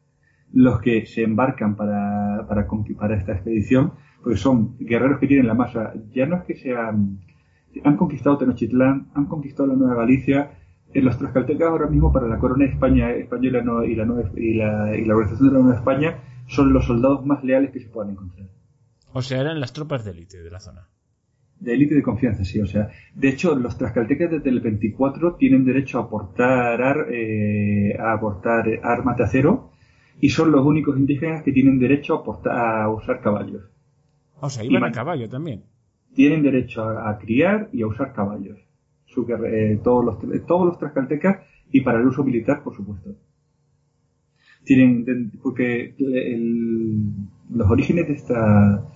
[0.52, 5.54] los que se embarcan para, para, para esta expedición, porque son guerreros que tienen la
[5.54, 7.18] masa, ya no es que sean,
[7.82, 10.52] han conquistado Tenochtitlán, han conquistado la Nueva Galicia,
[11.02, 14.04] los tlaxcaltecas ahora mismo para la corona de España, española y, la,
[14.36, 17.80] y, la, y la organización de la Nueva España son los soldados más leales que
[17.80, 18.48] se puedan encontrar.
[19.12, 20.88] O sea, eran las tropas de élite de la zona.
[21.60, 22.60] De élite de confianza, sí.
[22.60, 28.12] O sea, de hecho, los tlaxcaltecas desde el 24 tienen derecho a aportar, eh, a
[28.12, 29.70] aportar armas de acero
[30.20, 33.62] y son los únicos indígenas que tienen derecho a, usar caballos.
[34.40, 35.64] O sea, iban a caballo también.
[36.14, 38.58] Tienen derecho a, criar y a usar caballos.
[39.16, 41.38] Eh, todos los todos los tlaxcaltecas
[41.70, 43.10] y para el uso militar, por supuesto.
[44.64, 45.94] Tienen, porque
[47.50, 48.88] los orígenes de esta...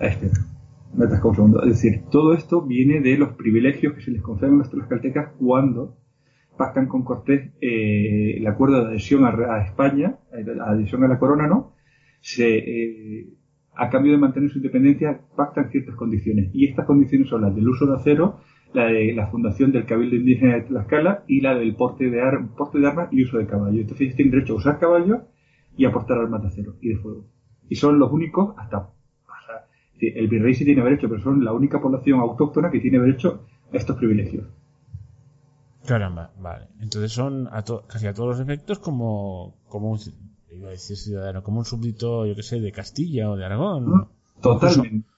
[0.00, 4.70] Este, es decir, todo esto viene de los privilegios que se les conceden a los
[4.70, 5.96] tlaxcaltecas cuando
[6.56, 11.46] pactan con Cortés eh, el acuerdo de adhesión a, España, la adhesión a la corona,
[11.46, 11.74] ¿no?
[12.20, 13.28] Se, eh,
[13.74, 16.50] a cambio de mantener su independencia, pactan ciertas condiciones.
[16.52, 18.40] Y estas condiciones son las del uso de acero,
[18.72, 22.20] la de la fundación del Cabildo Indígena de Tlaxcala y la del porte de,
[22.56, 23.80] porte de armas y uso de caballo.
[23.80, 25.20] Entonces ellos tienen derecho a usar caballos
[25.76, 27.26] y a portar armas de acero y de fuego.
[27.68, 28.90] Y son los únicos hasta
[30.00, 33.76] el virrey sí tiene derecho, pero son la única población autóctona que tiene derecho a
[33.76, 34.46] estos privilegios.
[35.86, 36.68] Caramba, vale.
[36.80, 39.98] Entonces son a casi a todos los efectos como, como un,
[40.50, 44.08] iba a decir ciudadano, como un súbdito, yo que sé, de Castilla o de Aragón.
[44.40, 45.09] Totalmente.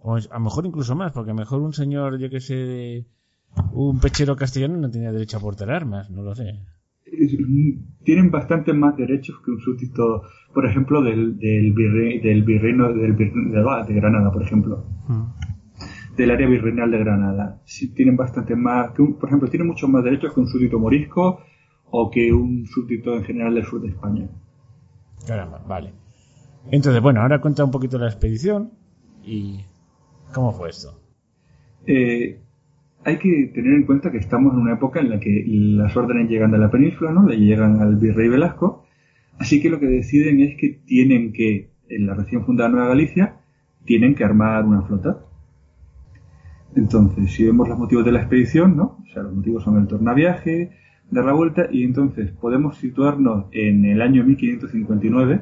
[0.00, 3.06] O, a lo mejor incluso más, porque a lo mejor un señor, yo que sé,
[3.72, 6.60] un pechero castellano no tenía derecho a portar armas, no lo sé.
[8.04, 10.22] Tienen bastante más derechos que un súbdito,
[10.54, 14.84] por ejemplo, del, del, virrey, del virreino del de, Granada, por ejemplo.
[15.08, 16.16] Mm.
[16.16, 17.60] Del área virreinal de Granada.
[17.64, 21.40] Sí, tienen bastante más, que por ejemplo, tienen muchos más derechos que un súbdito morisco
[21.90, 24.28] o que un súbdito en general del sur de España.
[25.26, 25.92] Caramba, vale.
[26.70, 28.72] Entonces, bueno, ahora cuenta un poquito la expedición
[29.24, 29.64] y
[30.32, 31.00] cómo fue esto.
[31.86, 32.40] Eh,
[33.04, 36.28] hay que tener en cuenta que estamos en una época en la que las órdenes
[36.28, 37.26] llegan de la península, ¿no?
[37.26, 38.84] Le llegan al virrey Velasco,
[39.40, 43.36] Así que lo que deciden es que tienen que, en la recién fundada Nueva Galicia,
[43.86, 45.24] tienen que armar una flota.
[46.76, 48.98] Entonces, si vemos los motivos de la expedición, ¿no?
[49.02, 50.72] O sea, los motivos son el tornaviaje,
[51.10, 55.40] dar la vuelta, y entonces podemos situarnos en el año 1559,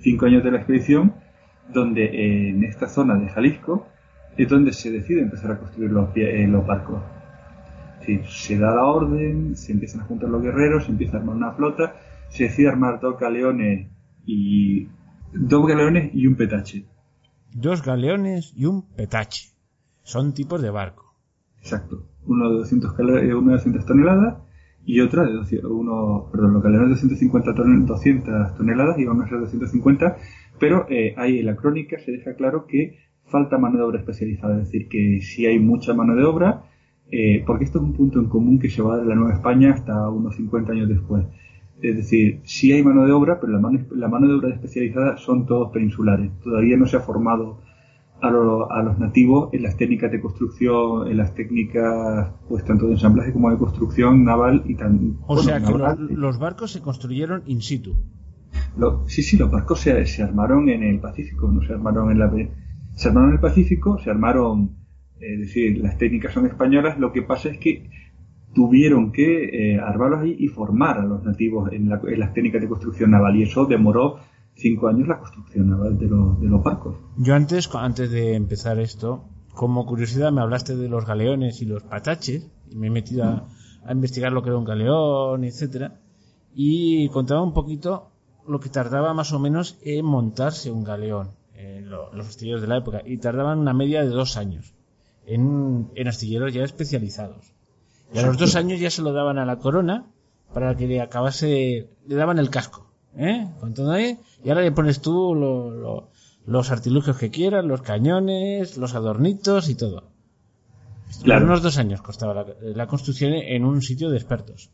[0.00, 1.14] cinco años de la expedición,
[1.72, 3.86] donde en esta zona de Jalisco
[4.36, 7.02] es donde se decide empezar a construir los, eh, los barcos.
[8.28, 11.52] se da la orden, se empiezan a juntar los guerreros, se empieza a armar una
[11.52, 11.96] flota,
[12.28, 13.88] se decide armar dos galeones
[14.26, 14.88] y
[15.32, 16.84] dos galeones y un petache.
[17.52, 19.50] Dos galeones y un petache.
[20.02, 21.14] Son tipos de barco.
[21.60, 22.08] Exacto.
[22.26, 24.42] Uno de 200, eh, uno de 200 toneladas
[24.84, 29.28] y otra de 200, uno, perdón, los galeones de 250 200 toneladas y van a
[29.28, 30.16] ser 250,
[30.58, 34.54] pero eh, ahí en la crónica se deja claro que falta mano de obra especializada,
[34.60, 36.64] es decir, que si hay mucha mano de obra,
[37.10, 39.72] eh, porque esto es un punto en común que se va de la Nueva España
[39.72, 41.24] hasta unos 50 años después.
[41.82, 45.16] Es decir, sí hay mano de obra, pero la mano, la mano de obra especializada
[45.18, 46.30] son todos peninsulares.
[46.42, 47.60] Todavía no se ha formado
[48.20, 52.92] a, a, los nativos en las técnicas de construcción, en las técnicas, pues tanto de
[52.92, 55.18] ensamblaje como de construcción naval y tan.
[55.26, 57.94] O sea que los, barcos se construyeron in situ.
[59.06, 62.28] sí, sí, los barcos se, se, armaron en el Pacífico, no se armaron en la
[62.94, 64.76] se armaron en el Pacífico, se armaron,
[65.20, 67.90] es decir, las técnicas son españolas, lo que pasa es que
[68.54, 73.10] tuvieron que eh, armarlos ahí y formar a los nativos en, las técnicas de construcción
[73.10, 74.18] naval y eso demoró
[74.54, 76.96] cinco años la construcción naval de, de los barcos.
[77.18, 81.82] Yo antes, antes de empezar esto, como curiosidad me hablaste de los galeones y los
[81.82, 83.48] pataches y me he metido a,
[83.84, 86.00] a investigar lo que era un galeón, etcétera
[86.54, 88.10] y contaba un poquito
[88.46, 91.30] lo que tardaba más o menos en montarse un galeón
[91.82, 94.74] los astilleros de la época y tardaban una media de dos años
[95.26, 97.52] en, astilleros ya especializados.
[98.12, 100.06] Y a los dos años ya se lo daban a la corona
[100.52, 103.48] para que le acabase, le daban el casco, ¿eh?
[103.58, 105.34] Con todo ahí, y ahora le pones tú
[106.46, 110.04] los artilugios que quieras, los cañones, los adornitos y todo.
[111.22, 111.46] Claro.
[111.46, 114.70] Unos dos años costaba la, la, construcción en un sitio de expertos.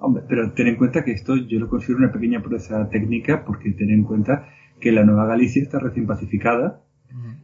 [0.00, 3.72] Hombre, pero ten en cuenta que esto yo lo considero una pequeña proeza técnica porque
[3.72, 4.48] ten en cuenta
[4.80, 6.82] que la Nueva Galicia está recién pacificada.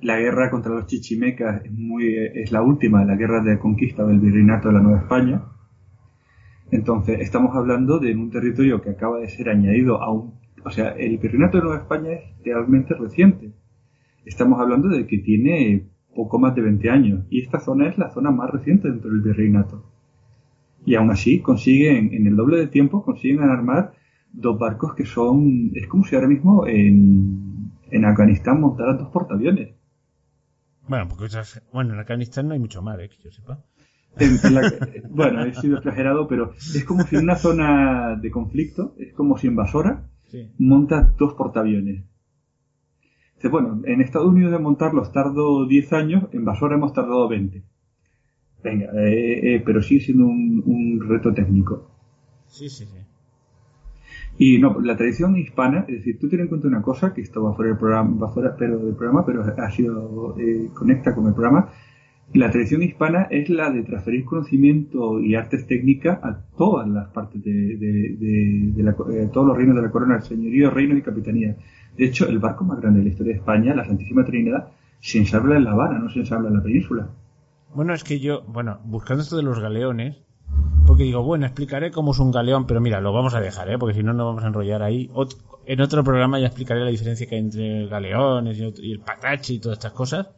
[0.01, 4.05] La guerra contra los chichimecas es, muy, es la última de la guerra de conquista
[4.05, 5.42] del virreinato de la Nueva España.
[6.70, 10.35] Entonces, estamos hablando de un territorio que acaba de ser añadido a un...
[10.64, 13.53] O sea, el virreinato de Nueva España es realmente reciente.
[14.25, 17.27] Estamos hablando de que tiene poco más de 20 años.
[17.31, 19.85] Y esta zona es la zona más reciente dentro del virreinato.
[20.85, 23.92] Y aún así consiguen, en el doble de tiempo, consiguen armar
[24.37, 25.72] dos barcos que son.
[25.75, 29.75] Es como si ahora mismo en, en Afganistán montaran dos portaaviones.
[30.88, 31.27] Bueno, porque
[31.72, 33.09] bueno, en Afganistán no hay mucho mar, ¿eh?
[33.09, 33.64] que yo sepa.
[35.11, 39.37] bueno, he sido exagerado, pero es como si en una zona de conflicto, es como
[39.37, 40.09] si en Basora
[40.59, 42.05] monta dos portaaviones.
[43.51, 47.62] bueno, en Estados Unidos de montarlos tardo 10 años, en Basora hemos tardado 20.
[48.62, 51.90] Venga, eh, eh, pero sigue siendo un, un reto técnico.
[52.46, 52.99] Sí, sí, sí.
[54.38, 57.42] Y no, la tradición hispana, es decir, tú tienes en cuenta una cosa, que esto
[57.42, 61.27] va fuera del programa, va fuera pero del programa, pero ha sido, eh, conecta con
[61.27, 61.70] el programa.
[62.35, 67.42] La tradición hispana es la de transferir conocimiento y artes técnicas a todas las partes
[67.42, 71.57] de, de, de, la, eh, todos los reinos de la corona, señorío, reino y capitanía.
[71.96, 74.68] De hecho, el barco más grande de la historia de España, la Santísima Trinidad,
[75.01, 77.09] se ensabla en La Habana, no se ensabla en la península.
[77.75, 80.25] Bueno, es que yo, bueno, buscando esto de los galeones,
[80.87, 83.79] porque digo, bueno, explicaré cómo es un galeón, pero mira, lo vamos a dejar, ¿eh?
[83.79, 85.11] porque si no nos vamos a enrollar ahí.
[85.66, 89.59] en otro programa ya explicaré la diferencia que hay entre galeones y, el patache y
[89.59, 90.29] todas estas cosas.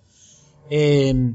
[0.71, 1.35] Eh,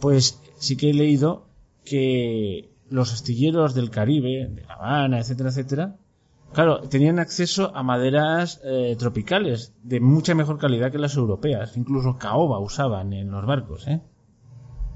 [0.00, 1.46] pues sí que he leído
[1.84, 5.96] que los astilleros del Caribe, de La Habana, etcétera, etcétera,
[6.52, 11.76] claro, tenían acceso a maderas eh, tropicales de mucha mejor calidad que las europeas.
[11.76, 14.00] Incluso caoba usaban en los barcos, ¿eh?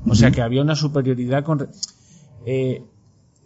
[0.07, 1.69] O sea que había una superioridad con...
[2.45, 2.85] Eh,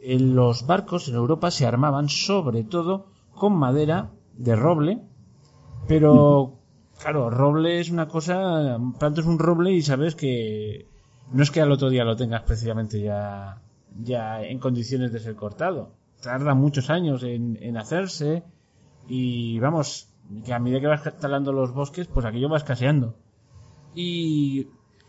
[0.02, 5.02] los barcos en Europa se armaban sobre todo con madera de roble,
[5.86, 6.58] pero
[7.00, 10.86] claro, roble es una cosa, plantas un roble y sabes que
[11.32, 13.60] no es que al otro día lo tengas precisamente ya,
[14.00, 15.92] ya en condiciones de ser cortado.
[16.22, 18.42] Tarda muchos años en, en hacerse
[19.08, 20.08] y vamos,
[20.44, 23.14] que a medida que vas talando los bosques, pues aquello va escaseando.
[23.94, 24.68] Y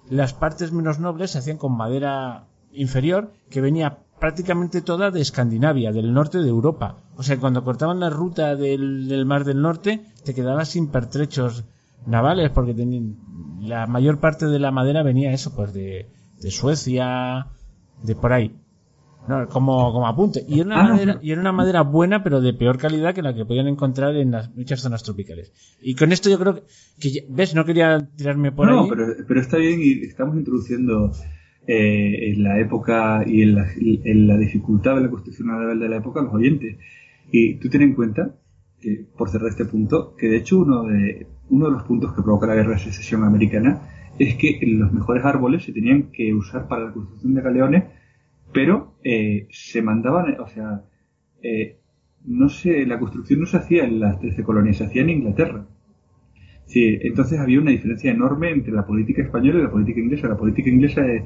[0.10, 5.92] las partes menos nobles se hacían con madera inferior que venía prácticamente toda de Escandinavia,
[5.92, 6.98] del norte de Europa.
[7.16, 11.64] O sea, cuando cortaban la ruta del, Mar del Norte, te quedabas sin pertrechos
[12.06, 13.18] navales, porque tenían,
[13.62, 16.08] la mayor parte de la madera venía eso, pues de,
[16.42, 17.48] de Suecia,
[18.04, 18.56] de por ahí.
[19.50, 20.44] como, como apunte.
[20.48, 23.22] Y era, una ah, madera, y era una madera buena, pero de peor calidad que
[23.22, 25.54] la que podían encontrar en las muchas zonas tropicales.
[25.82, 26.64] Y con esto yo creo
[27.00, 27.56] que, ¿ves?
[27.56, 28.76] No quería tirarme por ahí.
[28.76, 31.12] No, pero, pero está bien y estamos introduciendo
[31.72, 35.88] eh, en la época y en la, en la, dificultad de la construcción naval de
[35.88, 36.78] la época los oyentes.
[37.32, 38.36] Y tú ten en cuenta,
[38.82, 42.24] que, por cerrar este punto, que de hecho uno de, uno de los puntos que
[42.24, 43.84] provoca la guerra de secesión americana
[44.18, 47.84] es que los mejores árboles se tenían que usar para la construcción de galeones,
[48.52, 50.86] pero eh, se mandaban, o sea,
[51.44, 51.78] eh,
[52.26, 55.68] no sé, la construcción no se hacía en las 13 colonias, se hacía en Inglaterra.
[56.70, 60.28] Sí, entonces había una diferencia enorme entre la política española y la política inglesa.
[60.28, 61.24] La política inglesa es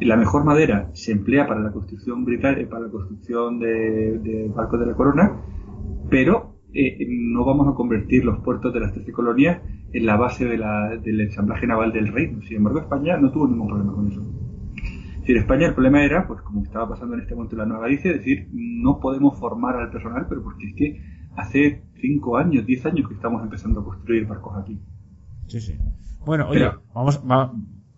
[0.00, 4.80] la mejor madera se emplea para la construcción británica, para la construcción de, de barcos
[4.80, 5.40] de la corona,
[6.10, 10.44] pero eh, no vamos a convertir los puertos de las 13 colonias en la base
[10.44, 12.42] del ensamblaje naval del reino.
[12.42, 14.20] Sin embargo, España no tuvo ningún problema con eso.
[15.24, 17.84] en España el problema era, pues como estaba pasando en este momento en la Nueva
[17.84, 22.86] Galicia, decir, no podemos formar al personal, pero porque es que hace 5 años, 10
[22.86, 24.80] años que estamos empezando a construir barcos aquí.
[25.46, 25.78] Sí, sí.
[26.24, 27.20] Bueno, oye, vamos,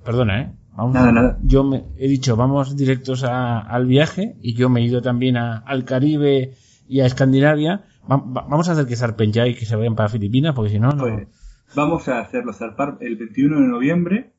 [0.05, 0.53] perdona, ¿eh?
[0.77, 1.38] nada, nada.
[1.42, 5.85] Yo me he dicho, vamos directos al viaje y yo me he ido también al
[5.85, 6.53] Caribe
[6.88, 7.85] y a Escandinavia.
[8.07, 10.90] vamos a hacer que zarpen ya y que se vayan para Filipinas, porque si no,
[10.90, 11.03] no.
[11.03, 11.29] Pues,
[11.75, 14.33] vamos a hacerlo zarpar el 21 de noviembre.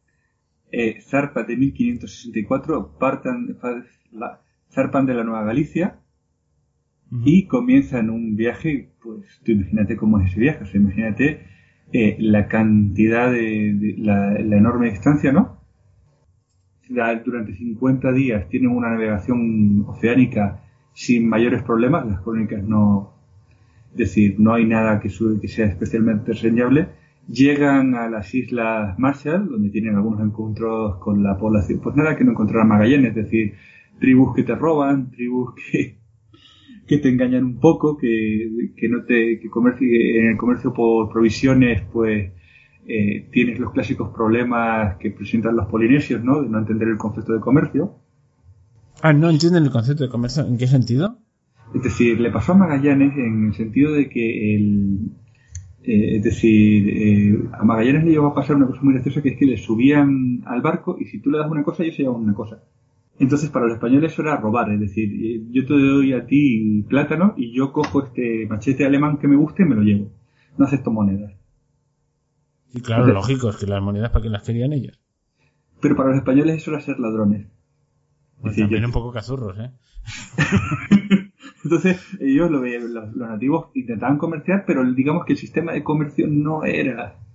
[0.70, 3.58] Eh, zarpa de 1564, partan,
[4.70, 6.02] zarpan de la Nueva Galicia
[7.12, 11.42] y comienzan un viaje, pues tú imagínate cómo es ese viaje, o sea, imagínate
[11.94, 15.58] eh, la cantidad de, la, la, enorme distancia, ¿no?
[16.90, 20.62] durante 50 días tienen una navegación oceánica
[20.94, 23.14] sin mayores problemas, las crónicas no,
[23.92, 25.10] es decir, no hay nada que,
[25.42, 26.90] que sea especialmente reseñable.
[27.28, 32.24] Llegan a las Islas Marshall, donde tienen algunos encuentros con la población, pues nada que
[32.24, 33.54] no encontrarán Magallanes, es decir,
[34.00, 35.98] tribus que te roban, tribus que,
[36.88, 41.12] que te engañan un poco, que, que no te, que comercio, en el comercio por
[41.12, 42.32] provisiones, pues
[42.88, 46.42] eh, tienes los clásicos problemas que presentan los polinesios, ¿no?
[46.42, 47.96] De no entender el concepto de comercio.
[49.02, 50.46] Ah, ¿no entienden el concepto de comercio?
[50.46, 51.18] ¿En qué sentido?
[51.76, 55.12] Es decir, le pasó a Magallanes en el sentido de que el...
[55.84, 59.30] Eh, es decir, eh, a Magallanes le llegó a pasar una cosa muy graciosa que
[59.30, 62.04] es que le subían al barco y si tú le das una cosa, ellos se
[62.04, 62.64] llevan una cosa.
[63.20, 65.10] Entonces, para los españoles eso era robar, es decir,
[65.50, 69.64] yo te doy a ti plátano y yo cojo este machete alemán que me guste
[69.64, 70.12] y me lo llevo.
[70.58, 71.34] No acepto monedas.
[72.74, 75.00] Y claro, lógico, es que las monedas para que las querían ellos.
[75.82, 77.48] Pero para los españoles eso era ser ladrones.
[78.42, 79.72] Pues también un poco cazurros, ¿eh?
[81.64, 86.28] Entonces, ellos, lo, los, los, nativos, intentaban comerciar, pero digamos que el sistema de comercio
[86.28, 87.16] no era.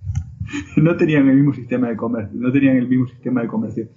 [0.75, 3.87] No tenían el mismo sistema de comercio, no tenían el mismo sistema de comercio.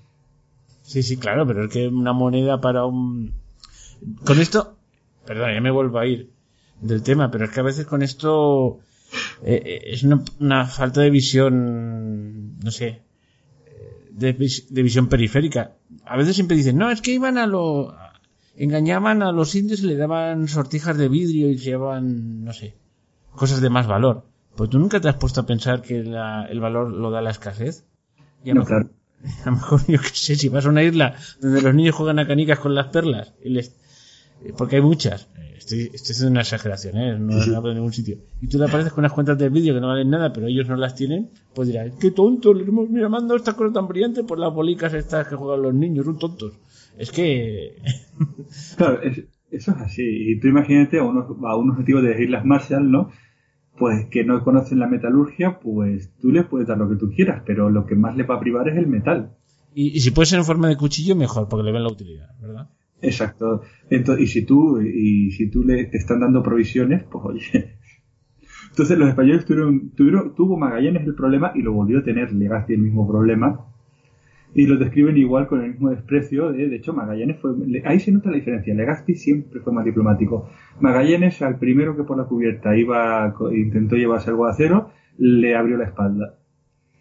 [0.86, 3.34] Sí, sí, claro, pero es que una moneda para un.
[4.24, 4.76] Con esto.
[5.26, 6.30] Perdón, ya me vuelvo a ir
[6.80, 8.78] del tema, pero es que a veces con esto
[9.42, 13.02] eh, eh, es una, falta de visión, no sé,
[14.12, 15.72] de, visión periférica.
[16.04, 17.96] A veces siempre dicen, no, es que iban a lo...
[18.54, 22.76] engañaban a los indios y le daban sortijas de vidrio y llevaban, no sé,
[23.32, 24.24] cosas de más valor.
[24.54, 27.84] Pues tú nunca te has puesto a pensar que el valor lo da la escasez.
[28.44, 28.90] Y a, lo mejor,
[29.44, 32.18] a lo mejor, yo qué sé, si vas a una isla donde los niños juegan
[32.18, 33.74] a canicas con las perlas, y les,
[34.56, 35.28] porque hay muchas,
[35.66, 37.18] Estoy, estoy haciendo una exageración, ¿eh?
[37.18, 38.18] No sí, en ningún sitio.
[38.40, 40.68] Y tú le apareces con unas cuentas de vídeo que no valen nada, pero ellos
[40.68, 44.38] no las tienen, pues dirás, qué tonto, le hemos mandado esta cosa tan brillante por
[44.38, 46.52] las bolicas estas que juegan los niños, son tontos.
[46.96, 47.82] Es que...
[48.76, 50.04] claro, eso es así.
[50.04, 53.10] Y tú imagínate a unos, a unos nativos de Islas Marshall, ¿no?
[53.78, 57.42] Pues que no conocen la metalurgia, pues tú les puedes dar lo que tú quieras,
[57.44, 59.36] pero lo que más les va a privar es el metal.
[59.74, 62.28] Y, y si puede ser en forma de cuchillo, mejor, porque le ven la utilidad,
[62.40, 62.70] ¿verdad?
[63.02, 63.62] Exacto.
[63.90, 67.76] Entonces, y si tú, y si tú le te están dando provisiones, pues oye.
[68.70, 72.74] Entonces los españoles tuvieron, tuvieron, tuvo Magallanes el problema y lo volvió a tener Legazpi
[72.74, 73.66] el mismo problema.
[74.58, 76.50] Y lo describen igual con el mismo desprecio.
[76.50, 77.50] De, de hecho, Magallanes fue.
[77.84, 78.74] Ahí se nota la diferencia.
[78.74, 80.48] Legazpi siempre fue más diplomático.
[80.80, 85.76] Magallanes, al primero que por la cubierta iba intentó llevarse algo de acero, le abrió
[85.76, 86.38] la espalda.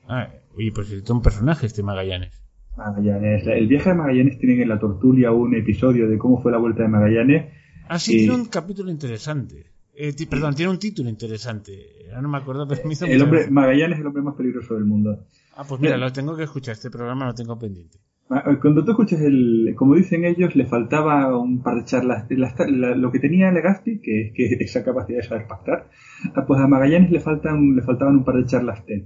[0.06, 0.28] Ah,
[0.58, 2.44] oye, pues es un personaje este Magallanes.
[2.76, 3.48] Magallanes.
[3.48, 6.84] El viaje de Magallanes tiene en la tortulia un episodio de cómo fue la vuelta
[6.84, 7.54] de Magallanes.
[7.88, 9.68] Ah, sí, tiene un capítulo interesante.
[9.94, 12.04] Eh, perdón, tiene un título interesante.
[12.10, 14.74] Ahora no me acuerdo, pero me hizo el hombre, Magallanes es el hombre más peligroso
[14.74, 15.26] del mundo.
[15.56, 16.74] Ah, pues mira, lo tengo que escuchar.
[16.74, 18.00] Este programa lo tengo pendiente.
[18.30, 22.26] Ah, eh, cuando tú escuchas el, como dicen ellos, le faltaba un par de charlas.
[22.30, 25.90] lo que tenía Legazpi, que es que esa capacidad de saber pactar,
[26.34, 29.06] ah, pues a Magallanes le faltan, le faltaban un par de charlas TED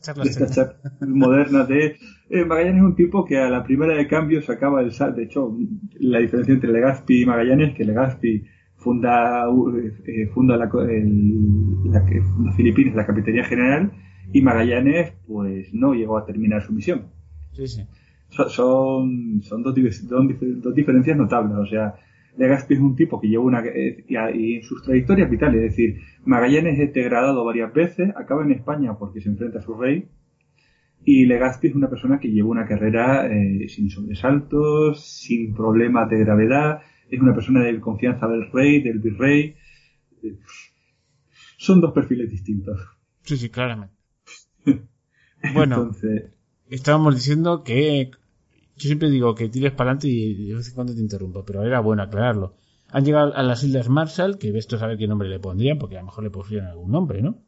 [0.00, 1.96] charlas modernas de
[2.30, 5.14] eh, Magallanes es un tipo que a la primera de cambio sacaba el sal.
[5.14, 5.56] De hecho,
[5.98, 8.44] la diferencia entre Legazpi y Magallanes es que Legazpi
[8.76, 9.46] funda,
[10.06, 13.90] eh, funda la, la, Filipinas, la Capitanía General,
[14.32, 17.06] y Magallanes, pues no llegó a terminar su misión.
[17.52, 17.82] Sí, sí.
[18.28, 21.56] son, son dos, dos, diferencias notables.
[21.58, 21.94] O sea,
[22.36, 23.62] Legazpi es un tipo que lleva una.
[23.64, 28.52] Eh, y en sus trayectorias vitales, es decir, Magallanes es degradado varias veces, acaba en
[28.52, 30.08] España porque se enfrenta a su rey,
[31.04, 36.18] y Legazpi es una persona que lleva una carrera eh, sin sobresaltos, sin problemas de
[36.18, 39.56] gravedad, es una persona de confianza del rey, del virrey.
[41.56, 42.80] Son dos perfiles distintos.
[43.22, 43.97] Sí, sí, claramente.
[45.54, 45.92] Bueno,
[46.68, 48.10] estábamos diciendo que
[48.76, 51.64] yo siempre digo que tires para adelante y de vez en cuando te interrumpo, pero
[51.64, 52.54] era bueno aclararlo.
[52.90, 55.96] Han llegado a las Islas Marshall, que ves tú saber qué nombre le pondrían, porque
[55.96, 57.38] a lo mejor le pusieron algún nombre, ¿no?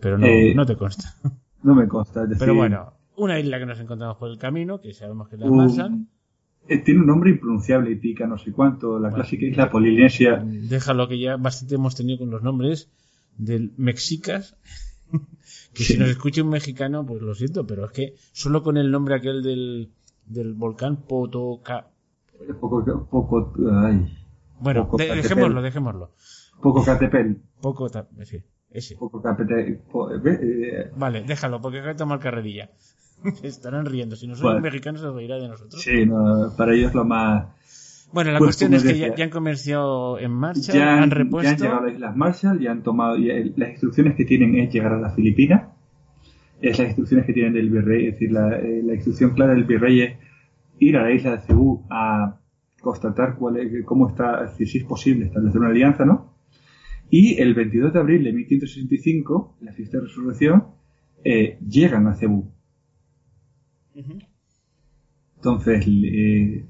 [0.00, 1.14] Pero no, eh, no te consta.
[1.62, 2.28] No me consta.
[2.38, 5.48] Pero bueno, una isla que nos encontramos por el camino, que sabemos que es la
[5.48, 6.06] Marshall.
[6.68, 10.42] Eh, tiene un nombre impronunciable y pica no sé cuánto, la clásica isla polinesia.
[10.44, 12.90] Déjalo que ya bastante hemos tenido con los nombres
[13.38, 14.56] del Mexicas.
[15.74, 18.90] Que si nos escucha un mexicano, pues lo siento, pero es que solo con el
[18.90, 19.90] nombre aquel del,
[20.26, 21.88] del volcán Potoca.
[22.60, 24.12] Poco, poco, ay.
[24.60, 26.10] Bueno, dejémoslo, dejémoslo.
[26.60, 27.42] Poco Catepel.
[27.60, 27.88] Poco,
[28.22, 28.96] sí, ese.
[28.96, 29.80] Poco Catepel.
[30.24, 32.70] Eh, vale, déjalo, porque que tomar carrerilla.
[33.42, 34.16] Estarán riendo.
[34.16, 35.80] Si no son mexicanos, se reirá de nosotros.
[35.80, 36.06] Sí,
[36.56, 37.48] para ellos lo más.
[38.14, 41.48] Bueno, la pues cuestión es que ya, han comerciado en marcha, ya han, repuesto.
[41.48, 43.16] Ya han llegado a las Islas Marshall, ya han tomado.
[43.18, 45.68] las instrucciones que tienen es llegar a las Filipinas.
[46.62, 48.06] Es las instrucciones que tienen del virrey.
[48.06, 50.18] Es decir, la, eh, la instrucción clara del virrey es
[50.78, 52.38] ir a la isla de Cebú a
[52.80, 56.34] constatar cuál es, cómo está, si es posible establecer una alianza, ¿no?
[57.10, 60.66] Y el 22 de abril de 1565, la fiesta de resurrección,
[61.24, 62.52] eh, llegan a Cebú.
[65.36, 66.64] Entonces, eh,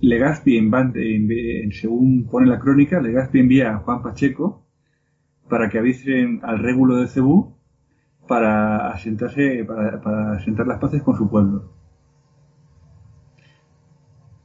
[0.00, 4.64] Legazpi, en, según pone la crónica, Legazpi envía a Juan Pacheco
[5.48, 7.56] para que avisen al régulo de Cebú
[8.28, 11.72] para asentarse, para, para asentar las paces con su pueblo.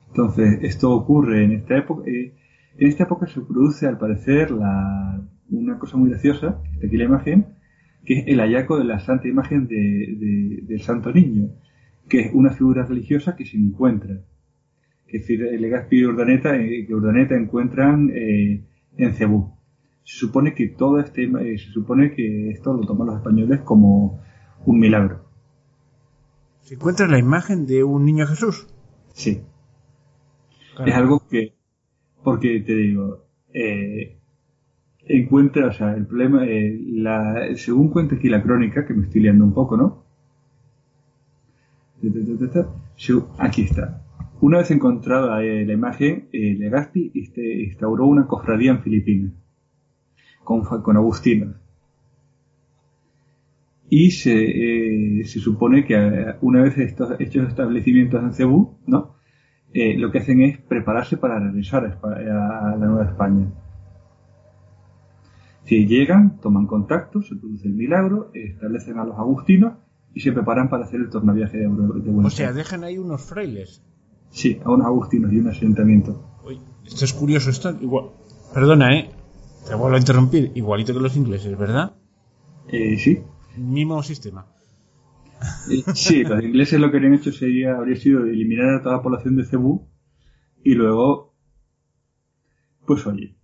[0.08, 2.10] Entonces, esto ocurre en esta época.
[2.10, 2.34] Eh,
[2.78, 7.48] en esta época se produce, al parecer, la, una cosa muy graciosa, aquí la imagen,
[8.06, 11.50] que es el hallazgo de la santa imagen de, del Santo Niño
[12.08, 14.20] que es una figura religiosa que se encuentra.
[15.14, 18.66] Es decir, Legazpi y Urdaneta, eh, que Urdaneta encuentran eh,
[18.98, 19.54] en Cebú.
[20.04, 24.24] Se supone que todo este, eh, se supone que esto lo toman los españoles como
[24.66, 25.24] un milagro.
[26.62, 28.66] ¿Se encuentra la imagen de un niño Jesús?
[29.14, 29.44] Sí.
[30.84, 31.54] Es algo que,
[32.24, 33.28] porque te digo,
[35.06, 39.46] encuentra, o sea, el problema, la, según cuenta aquí la crónica, que me estoy liando
[39.46, 40.06] un poco, ¿no?
[43.38, 44.03] Aquí está.
[44.44, 49.32] Una vez encontrada eh, la imagen, eh, Legazpi este, instauró una cofradía en Filipinas
[50.44, 51.56] con, con agustinos.
[53.88, 55.96] Y se, eh, se, supone que
[56.42, 59.16] una vez estos, estos establecimientos en Cebú, ¿no?
[59.74, 63.48] lo que hacen es prepararse para regresar a, la Nueva España.
[65.64, 69.76] Si llegan, toman contacto, se produce el milagro, establecen a los agustinos
[70.14, 73.82] y se preparan para hacer el tornaviaje de, de O sea, dejan ahí unos frailes.
[74.34, 76.40] Sí, a unos agustinos y un asentamiento.
[76.44, 78.10] Uy, esto es curioso, esto igual.
[78.52, 79.12] Perdona, eh.
[79.68, 80.52] Te vuelvo a interrumpir.
[80.56, 81.96] Igualito que los ingleses, ¿verdad?
[82.68, 83.22] Eh, sí.
[83.58, 84.48] Mismo sistema.
[85.70, 89.04] Eh, sí, los ingleses lo que habrían hecho sería, habría sido eliminar a toda la
[89.04, 89.88] población de Cebú
[90.64, 91.36] y luego,
[92.88, 93.38] pues oye.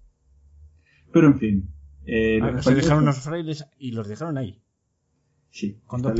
[1.14, 1.70] Pero en fin.
[2.08, 4.60] Eh, ah, se dejaron unos frailes y los dejaron ahí.
[5.52, 5.80] Sí.
[5.86, 6.14] Con dos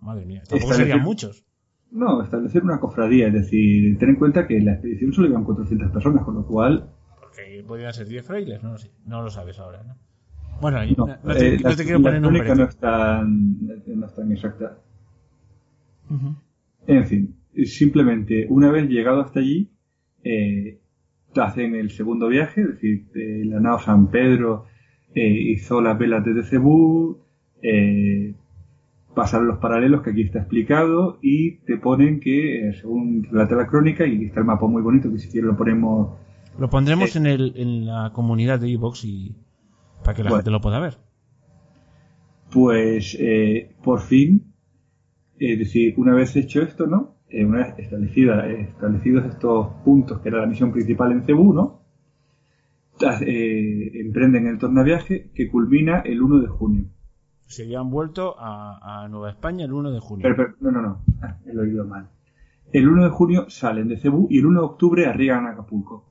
[0.00, 1.44] Madre mía, tampoco serían muchos.
[1.94, 5.44] No, establecer una cofradía, es decir, ten en cuenta que en la expedición solo iban
[5.44, 6.90] 400 personas, con lo cual...
[7.20, 8.74] Porque podrían ser 10 frailes, no,
[9.06, 9.94] no lo sabes ahora, ¿no?
[10.60, 14.32] Bueno, no, no, te, eh, no te quiero poner no es tan, no es tan
[14.32, 14.76] exacta.
[16.88, 19.70] En fin, simplemente una vez llegado hasta allí,
[20.24, 20.80] eh,
[21.36, 23.06] hacen el segundo viaje, es decir,
[23.46, 24.66] la nao San Pedro
[25.14, 27.18] eh, hizo las velas desde Cebú,
[27.62, 28.34] eh,
[29.14, 33.66] pasar los paralelos que aquí está explicado y te ponen que, eh, según relata la
[33.66, 36.18] crónica, y está el mapa muy bonito que si quieres lo ponemos...
[36.58, 39.34] Lo pondremos eh, en, el, en la comunidad de Evox y
[40.04, 40.98] para que la gente lo pueda ver.
[42.52, 44.52] Pues eh, por fin,
[45.38, 47.14] es decir, una vez hecho esto, ¿no?
[47.32, 51.82] una vez establecida, establecidos estos puntos que era la misión principal en Cebú, ¿no?
[53.00, 56.93] emprenden el tornaviaje que culmina el 1 de junio.
[57.46, 60.26] Se habían vuelto a, Nueva España el 1 de junio.
[60.36, 62.08] Pero, no, no, no, ah, he oído mal.
[62.72, 66.04] El 1 de junio salen de Cebú y el 1 de octubre arriban a Acapulco.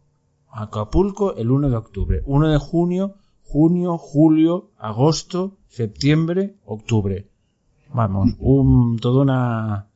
[0.49, 2.21] Acapulco el 1 de octubre.
[2.25, 7.27] 1 de junio, junio, julio, agosto, septiembre, octubre.
[7.93, 9.87] Vamos, un, todo, una,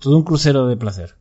[0.00, 1.14] todo un crucero de placer.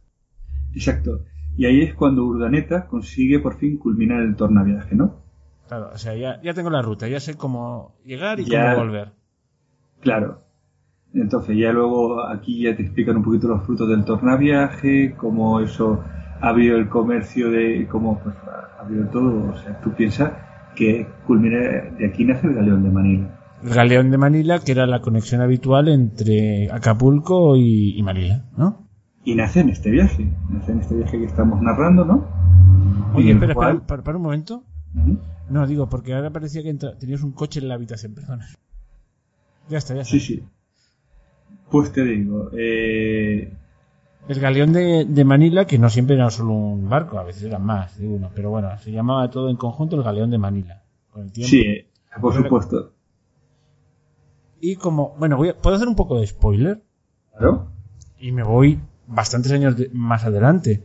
[0.74, 1.26] Exacto.
[1.58, 5.22] Y ahí es cuando Urdaneta consigue por fin culminar el tornaviaje, ¿no?
[5.68, 9.12] Claro, o sea, ya, ya tengo la ruta, ya sé cómo llegar y cómo volver.
[10.04, 10.42] Claro.
[11.14, 16.04] Entonces ya luego aquí ya te explican un poquito los frutos del tornaviaje, cómo eso
[16.42, 19.52] ha habido el comercio de, cómo pues ha habido todo.
[19.52, 20.32] O sea, tú piensas
[20.76, 21.58] que culmina,
[21.98, 23.40] de aquí nace el galeón de Manila.
[23.64, 28.90] El galeón de Manila, que era la conexión habitual entre Acapulco y, Manila, ¿no?
[29.24, 32.28] Y nace en este viaje, nace en este viaje que estamos narrando, ¿no?
[33.14, 34.64] Oye, espera, espera, para, un momento.
[35.50, 38.48] No, digo, porque ahora parecía que tenías un coche en la habitación, perdona.
[39.70, 40.12] Ya está, ya está.
[40.12, 40.44] Sí, sí.
[41.70, 43.52] Pues te digo, eh...
[44.28, 47.98] El galeón de, Manila, que no siempre era solo un barco, a veces eran más
[47.98, 50.84] de uno, pero bueno, se llamaba todo en conjunto el galeón de Manila.
[51.12, 51.50] Con el tiempo.
[51.50, 51.88] Sí,
[52.22, 52.94] por supuesto.
[54.62, 56.82] Y como, bueno, voy ¿puedo hacer un poco de spoiler?
[57.38, 57.68] Claro.
[58.18, 60.84] Y me voy bastantes años más adelante.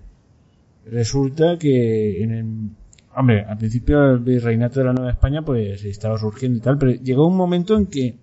[0.85, 2.71] Resulta que en el,
[3.15, 6.93] hombre, al principio el virreinato de la Nueva España pues estaba surgiendo y tal, pero
[6.93, 8.19] llegó un momento en que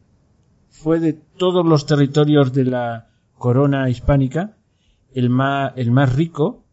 [0.81, 3.07] fue de todos los territorios de la
[3.37, 4.57] corona hispánica
[5.13, 6.63] el más, el más rico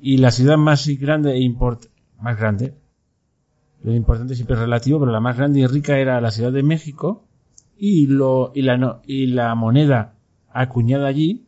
[0.00, 1.86] y la ciudad más grande e import
[2.20, 2.74] más grande.
[3.82, 6.62] Lo importante siempre es relativo, pero la más grande y rica era la Ciudad de
[6.62, 7.26] México
[7.76, 10.14] y lo y la no, y la moneda
[10.50, 11.46] acuñada allí,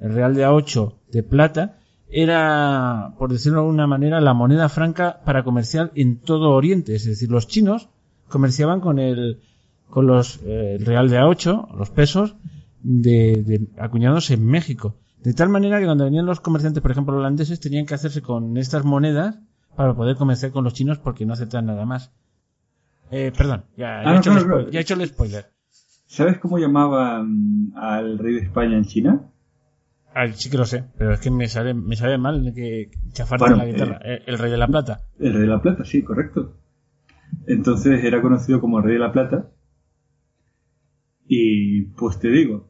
[0.00, 1.78] el real de A8 de plata,
[2.10, 6.94] era, por decirlo de alguna manera, la moneda franca para comerciar en todo Oriente.
[6.94, 7.88] Es decir, los chinos
[8.28, 9.40] comerciaban con el,
[9.90, 12.36] con los eh, el real de A8, los pesos,
[12.82, 14.96] de, acuñados en México.
[15.22, 18.56] De tal manera que cuando venían los comerciantes, por ejemplo holandeses, tenían que hacerse con
[18.56, 19.38] estas monedas
[19.76, 22.12] para poder comerciar con los chinos porque no aceptan nada más.
[23.10, 25.46] Eh, perdón, ya, he hecho ya he hecho el spoiler.
[26.06, 29.30] ¿Sabes cómo llamaban al rey de España en China?
[30.34, 33.66] Sí que lo sé, pero es que me sale, me sale mal que chafarte la
[33.66, 34.00] guitarra.
[34.04, 35.00] Eh, el rey de la plata.
[35.18, 36.56] El rey de la plata, sí, correcto.
[37.46, 39.50] Entonces era conocido como el rey de la plata
[41.28, 42.68] y pues te digo,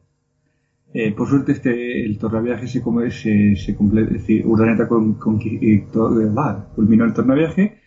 [0.93, 2.81] eh, por suerte este el tornaviaje se,
[3.11, 5.87] se, se completa, es decir, Urdaneta con, con, eh,
[6.75, 7.79] culminó el tornaviaje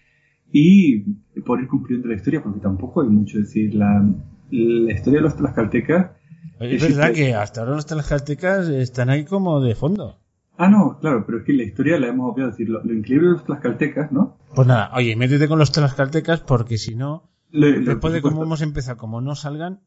[0.51, 1.01] y
[1.45, 4.05] por ir cumpliendo la historia, porque tampoco hay mucho, es decir, la,
[4.51, 6.12] la historia de los tlaxcaltecas...
[6.61, 10.18] es verdad que hasta ahora los tlaxcaltecas están ahí como de fondo.
[10.59, 13.33] Ah, no, claro, pero es que la historia la hemos obviado decir, lo, increíble de
[13.33, 14.39] los tlaxcaltecas, ¿no?
[14.55, 18.99] Pues nada, oye, métete con los tlaxcaltecas porque si no, después de cómo hemos empezado,
[18.99, 19.81] como no salgan,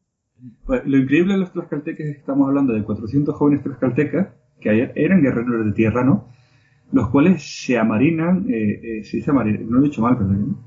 [0.66, 4.28] pues, lo increíble de los tlaxcaltecas es que estamos hablando de 400 jóvenes tlaxcaltecas
[4.60, 6.30] que eran guerreros de tierra, ¿no?
[6.92, 10.58] Los cuales se amarinan, eh, eh, se dice amarinan, no lo he dicho mal, perdón.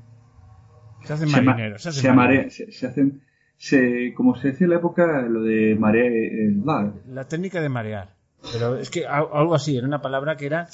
[1.03, 3.21] Se hacen marineros, se, hacen, se, hacen,
[3.55, 6.53] se, como se decía en la época, lo de marear, eh,
[7.07, 8.15] la técnica de marear.
[8.53, 10.69] Pero es que algo así, era una palabra que era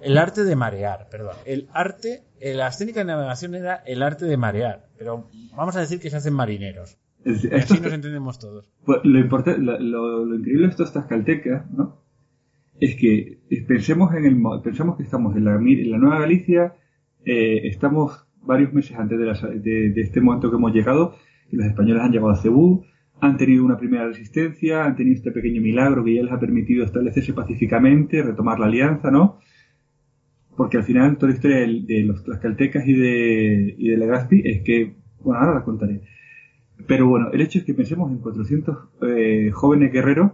[0.00, 1.34] el arte de marear, perdón.
[1.46, 6.00] El arte, las técnicas de navegación era el arte de marear, pero vamos a decir
[6.00, 6.96] que se hacen marineros.
[7.24, 8.70] Así nos entendemos todos.
[8.84, 12.00] Pues, lo, lo, increíble de estos tlaxcaltecas, ¿no?
[12.80, 16.74] Es que pensemos en el pensamos que estamos en la, en la Nueva Galicia,
[17.24, 21.16] eh, estamos varios meses antes de, de, este momento que hemos llegado,
[21.50, 22.84] y los españoles han llegado a Cebú,
[23.20, 26.84] han tenido una primera resistencia, han tenido este pequeño milagro que ya les ha permitido
[26.84, 29.40] establecerse pacíficamente, retomar la alianza, ¿no?
[30.56, 34.62] Porque al final toda la historia de, los tlaxcaltecas y de, y de Legazpi es
[34.62, 36.02] que, bueno, ahora la contaré
[36.86, 40.32] pero bueno, el hecho es que pensemos en 400 eh, jóvenes guerreros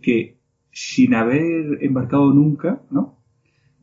[0.00, 0.38] que
[0.70, 3.18] sin haber embarcado nunca, ¿no?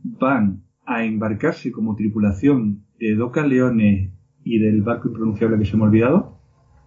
[0.04, 4.12] Van a embarcarse como tripulación de dos leones
[4.44, 6.40] y del barco impronunciable que se me ha olvidado.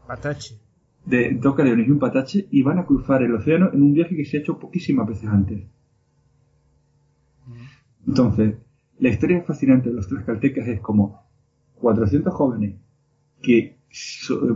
[0.06, 0.58] Patache.
[1.06, 4.16] De dos leones y un patache y van a cruzar el océano en un viaje
[4.16, 5.64] que se ha hecho poquísimas veces antes.
[7.46, 8.08] Mm.
[8.08, 8.56] Entonces,
[8.98, 11.22] la historia fascinante de los tres caltecas es como
[11.76, 12.76] 400 jóvenes
[13.40, 13.81] que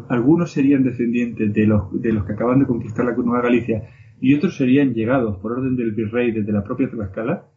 [0.08, 3.88] algunos serían descendientes de los, de los que acaban de conquistar la Nueva Galicia
[4.20, 7.48] y otros serían llegados por orden del virrey desde la propia Tlaxcala,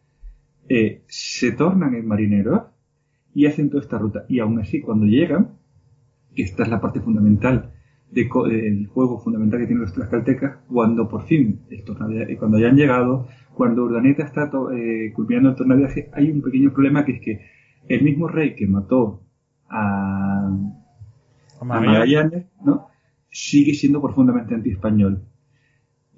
[0.68, 2.62] eh, se tornan en marineros
[3.34, 4.24] y hacen toda esta ruta.
[4.28, 5.56] Y aún así, cuando llegan,
[6.36, 7.72] esta es la parte fundamental
[8.10, 11.84] del de, juego fundamental que tienen los tlaxcaltecas, cuando por fin, el
[12.38, 17.04] cuando ya han llegado, cuando Urdaneta está eh, culminando el tornaviaje, hay un pequeño problema
[17.04, 17.40] que es que
[17.88, 19.22] el mismo rey que mató
[19.68, 20.50] a
[21.64, 22.90] Magallanes, ¿no?
[23.30, 25.22] sigue siendo profundamente anti-español.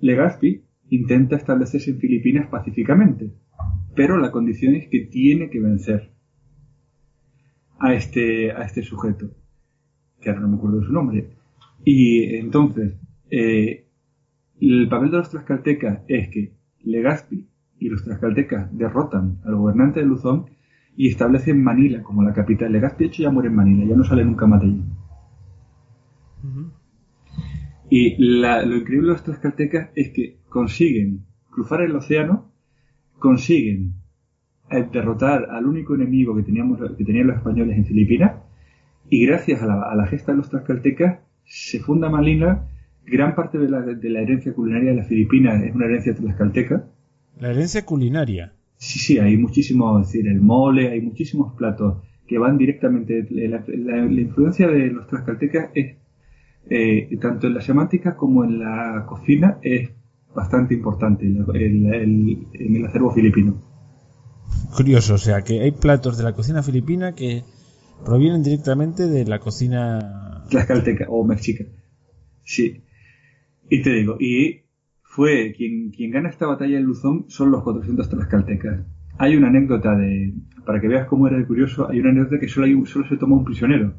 [0.01, 3.31] Legazpi intenta establecerse en Filipinas pacíficamente,
[3.95, 6.11] pero la condición es que tiene que vencer
[7.79, 9.31] a este, a este sujeto,
[10.21, 11.31] que ahora no me acuerdo de su nombre.
[11.85, 12.97] Y entonces,
[13.31, 13.87] eh,
[14.61, 16.53] el papel de los tlaxcaltecas es que
[16.85, 20.47] Legazpi y los tlaxcaltecas derrotan al gobernante de Luzón
[20.97, 22.71] y establecen Manila como la capital.
[22.71, 24.83] Legazpi, de hecho, ya muere en Manila, ya no sale nunca más de allí.
[27.91, 32.51] Y lo increíble de los tlaxcaltecas es que consiguen cruzar el océano,
[33.19, 33.95] consiguen
[34.71, 38.33] eh, derrotar al único enemigo que, teníamos, que tenían los españoles en Filipinas,
[39.11, 42.67] y gracias a la, gesta de los tlaxcaltecas se funda Manila,
[43.05, 46.87] gran parte de la, de la herencia culinaria de las Filipinas es una herencia tlaxcalteca.
[47.39, 48.55] La herencia culinaria.
[48.77, 53.27] Sí, sí, hay muchísimos, es decir, el mole, hay muchísimos platos que van directamente.
[53.31, 55.97] La, la influencia de los tlaxcaltecas es
[56.71, 59.91] eh, tanto en la semántica como en la cocina es
[60.35, 63.61] bastante importante en el acervo filipino.
[64.75, 67.45] Curioso, o sea que hay platos de la cocina filipina que
[68.05, 71.65] provienen directamente de la cocina tlaxcalteca o mexica.
[72.45, 72.83] Sí.
[73.69, 74.63] Y te digo, y
[75.03, 78.87] fue quien, quien gana esta batalla en Luzón son los 400 tlaxcaltecas.
[79.19, 80.35] Hay una anécdota de,
[80.65, 83.19] para que veas cómo era de curioso, hay una anécdota que solo, hay, solo se
[83.19, 83.95] tomó un prisionero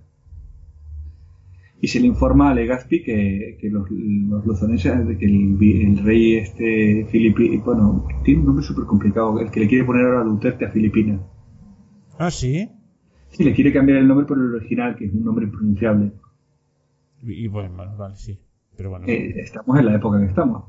[1.84, 7.06] y se le informa a Legazpi que, que los, los luzonenses, que el, rey este
[7.12, 10.70] Filipi, bueno, tiene un nombre súper complicado, el que le quiere poner ahora Duterte a
[10.70, 11.20] Filipinas.
[12.18, 12.70] Ah, sí.
[13.32, 16.14] Sí, le quiere cambiar el nombre por el original, que es un nombre impronunciable.
[17.22, 18.40] Y, bueno, vale, sí.
[18.78, 19.06] Pero bueno.
[19.06, 20.64] Eh, estamos en la época que estamos.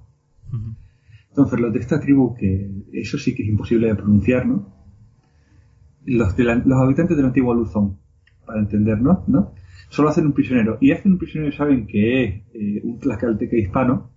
[1.29, 4.67] Entonces, los de esta tribu, que eso sí que es imposible de pronunciar, ¿no?
[6.07, 8.01] Los, de los habitantes del antiguo Luzón,
[8.45, 9.55] para entendernos, ¿no?
[9.89, 10.79] Solo hacen un prisionero.
[10.81, 14.11] Y hacen un prisionero saben que es eh, un tlaxcalteca hispano,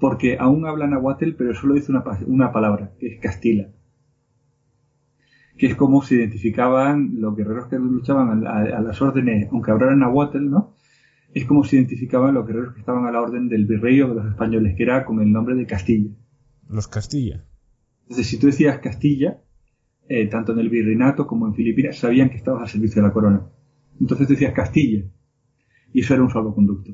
[0.00, 3.70] porque aún hablan aguatel, pero solo dice una, una palabra, que es Castilla.
[5.56, 10.50] Que es como se identificaban los guerreros que luchaban a, las órdenes, aunque hablaran aguatel,
[10.50, 10.74] ¿no?
[11.32, 14.14] Es como se identificaban los guerreros que estaban a la orden del virrey o de
[14.16, 16.10] los españoles, que era con el nombre de Castilla.
[16.68, 17.44] Los Castilla.
[18.02, 19.40] Entonces, si tú decías Castilla,
[20.08, 23.14] eh, tanto en el virreinato como en Filipinas, sabían que estabas al servicio de la
[23.14, 23.46] corona.
[24.00, 25.04] Entonces decías Castilla.
[25.92, 26.92] Y eso era un salvoconducto.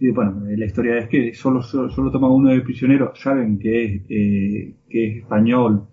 [0.00, 4.02] Y bueno, la historia es que solo, solo, toma uno de prisionero, saben que es,
[4.08, 5.88] eh, que es español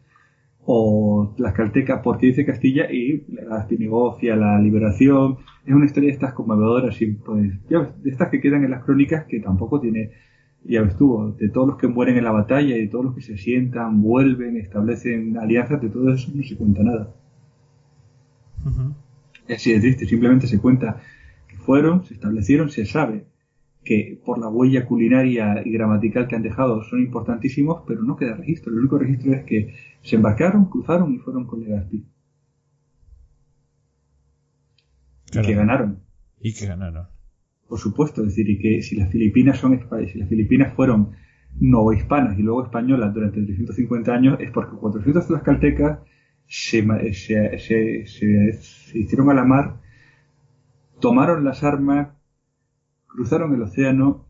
[0.65, 5.37] o tlaxcalteca porque dice Castilla y le negocia la liberación.
[5.65, 9.25] Es una historia de estas conmovedoras, y pues, de estas que quedan en las crónicas
[9.25, 10.11] que tampoco tiene,
[10.63, 13.15] ya ves tú, de todos los que mueren en la batalla y de todos los
[13.15, 17.13] que se sientan, vuelven, establecen alianzas, de todo eso no se cuenta nada
[19.47, 21.01] es así de triste, simplemente se cuenta
[21.47, 23.27] que fueron, se establecieron, se sabe
[23.83, 28.35] que por la huella culinaria y gramatical que han dejado son importantísimos, pero no queda
[28.35, 28.73] registro.
[28.73, 32.05] El único registro es que se embarcaron, cruzaron y fueron con Legazpi.
[35.33, 35.99] Y que ganaron.
[36.41, 37.07] Y que ganaron.
[37.67, 39.79] Por supuesto, es decir, y que si las Filipinas son
[40.11, 41.11] si las Filipinas fueron
[41.59, 45.99] novohispanas y luego españolas durante 350 años, es porque 400 tlaxcaltecas
[46.47, 46.81] se,
[47.13, 48.09] se,
[48.93, 49.81] hicieron a la mar,
[50.99, 52.09] tomaron las armas,
[53.05, 54.25] cruzaron el océano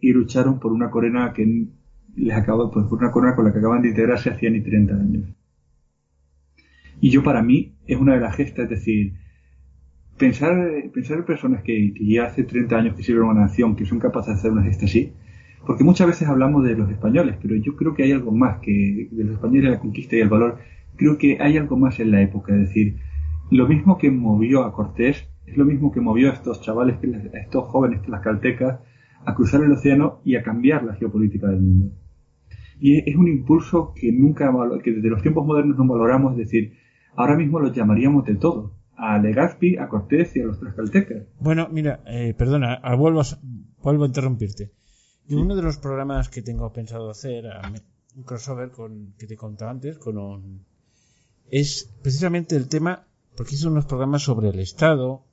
[0.00, 1.66] y lucharon por una corona que
[2.16, 4.94] les acabó, pues, por una corona con la que acaban de integrarse hacía ni 30
[4.94, 5.36] años.
[7.00, 9.14] Y yo para mí es una de las gestas, es decir,
[10.16, 10.54] pensar,
[10.94, 13.98] pensar en personas que, ya hace 30 años que sirven a una nación, que son
[13.98, 15.12] capaces de hacer una gesta así,
[15.66, 19.08] porque muchas veces hablamos de los españoles, pero yo creo que hay algo más que
[19.10, 20.58] de los españoles la conquista y el valor
[20.96, 22.96] creo que hay algo más en la época, es decir,
[23.50, 27.38] lo mismo que movió a Cortés es lo mismo que movió a estos chavales, a
[27.38, 28.80] estos jóvenes las caltecas,
[29.24, 31.92] a cruzar el océano y a cambiar la geopolítica del mundo.
[32.78, 36.74] Y es un impulso que nunca, que desde los tiempos modernos no valoramos, es decir,
[37.14, 41.24] ahora mismo los llamaríamos de todo, a Legazpi, a Cortés y a los tlaxcaltecas.
[41.40, 43.24] Bueno, mira, eh, perdona, vuelvo, a,
[43.82, 44.72] vuelvo a interrumpirte.
[45.28, 47.44] Y uno de los programas que tengo pensado hacer,
[48.14, 50.64] un crossover con, que te contaba antes, con un,
[51.50, 55.24] es precisamente el tema, porque hizo unos programas sobre el Estado,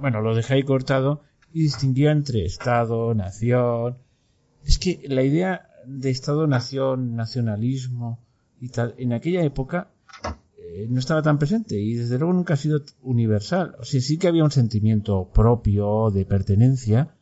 [0.00, 1.22] bueno, lo dejé ahí cortado,
[1.52, 3.98] y distinguía entre Estado, nación.
[4.64, 8.18] Es que la idea de Estado, nación, nacionalismo
[8.60, 9.90] y tal, en aquella época
[10.56, 13.76] eh, no estaba tan presente y desde luego nunca ha sido universal.
[13.78, 17.14] O sea, sí que había un sentimiento propio de pertenencia,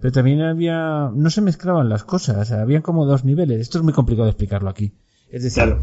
[0.00, 3.60] pero también había, no se mezclaban las cosas, había como dos niveles.
[3.60, 4.94] Esto es muy complicado de explicarlo aquí.
[5.28, 5.76] Es decir,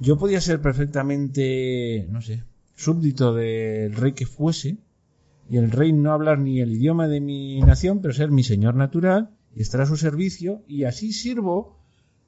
[0.00, 2.42] yo podía ser perfectamente, no sé,
[2.74, 4.78] súbdito del rey que fuese,
[5.48, 8.74] y el rey no hablar ni el idioma de mi nación, pero ser mi señor
[8.74, 11.76] natural y estar a su servicio y así sirvo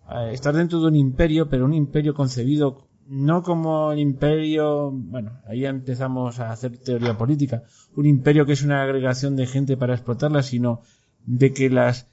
[0.07, 5.41] a estar dentro de un imperio, pero un imperio concebido no como el imperio, bueno,
[5.47, 7.63] ahí empezamos a hacer teoría política,
[7.97, 10.83] un imperio que es una agregación de gente para explotarla, sino
[11.25, 12.09] de que las,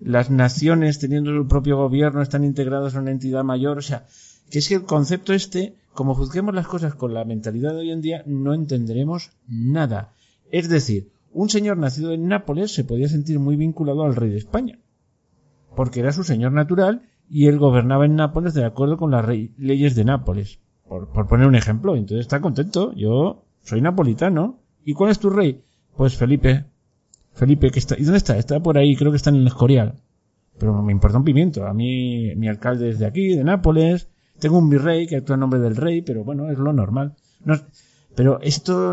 [0.00, 4.06] las naciones teniendo su propio gobierno están integradas en una entidad mayor, o sea,
[4.52, 7.90] que es que el concepto este, como juzguemos las cosas con la mentalidad de hoy
[7.90, 10.12] en día, no entenderemos nada.
[10.50, 14.36] Es decir, un señor nacido en Nápoles se podía sentir muy vinculado al rey de
[14.36, 14.78] España,
[15.74, 19.94] porque era su señor natural y él gobernaba en Nápoles de acuerdo con las leyes
[19.94, 21.96] de Nápoles, por, poner un ejemplo.
[21.96, 24.58] Entonces está contento, yo soy napolitano.
[24.84, 25.62] ¿Y cuál es tu rey?
[25.96, 26.66] Pues Felipe.
[27.32, 28.36] Felipe, que está, ¿y dónde está?
[28.36, 29.94] Está por ahí, creo que está en el Escorial.
[30.58, 31.66] Pero me importa un pimiento.
[31.66, 34.11] A mí, mi alcalde es de aquí, de Nápoles.
[34.42, 37.14] Tengo un virrey que actúa en nombre del rey, pero bueno, es lo normal.
[38.16, 38.92] pero esto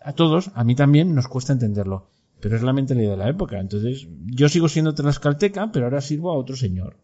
[0.00, 2.06] a todos, a mí también, nos cuesta entenderlo.
[2.40, 3.58] Pero es la mentalidad de la época.
[3.58, 6.96] Entonces, yo sigo siendo tlaxcalteca, pero ahora sirvo a otro señor.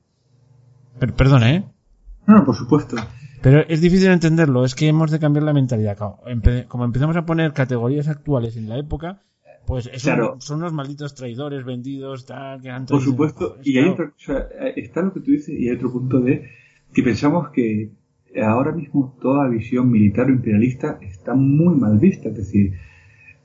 [1.17, 1.65] perdona, ¿eh?
[2.29, 2.95] No, por supuesto.
[3.43, 5.99] Pero es difícil entenderlo, es que hemos de cambiar la mentalidad.
[6.69, 9.21] Como empezamos a poner categorías actuales en la época,
[9.67, 9.91] pues
[10.39, 14.47] son unos malditos traidores vendidos, tal, que han Por supuesto, y hay otra cosa,
[14.77, 16.60] está lo que tú dices, y hay otro punto de
[16.93, 17.93] que pensamos que
[18.43, 22.73] ahora mismo toda visión militar o imperialista está muy mal vista, es decir,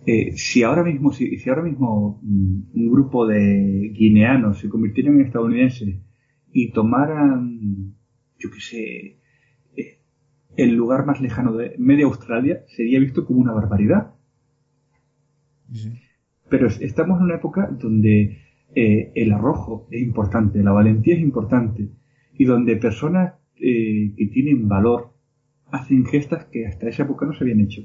[0.06, 5.26] eh, si ahora mismo, si, ahora mismo mm, un grupo de guineanos se convirtieran en
[5.26, 5.96] estadounidenses
[6.52, 7.96] y tomaran,
[8.38, 9.20] yo qué sé,
[9.76, 10.00] eh,
[10.58, 14.14] el lugar más lejano de media Australia, sería visto como una barbaridad.
[16.50, 18.38] Pero estamos en una época donde
[18.76, 21.90] eh, el arrojo es importante, la valentía es importante,
[22.38, 25.12] y donde personas que tienen valor
[25.72, 27.82] hacen gestas que hasta esa época no se habían hecho.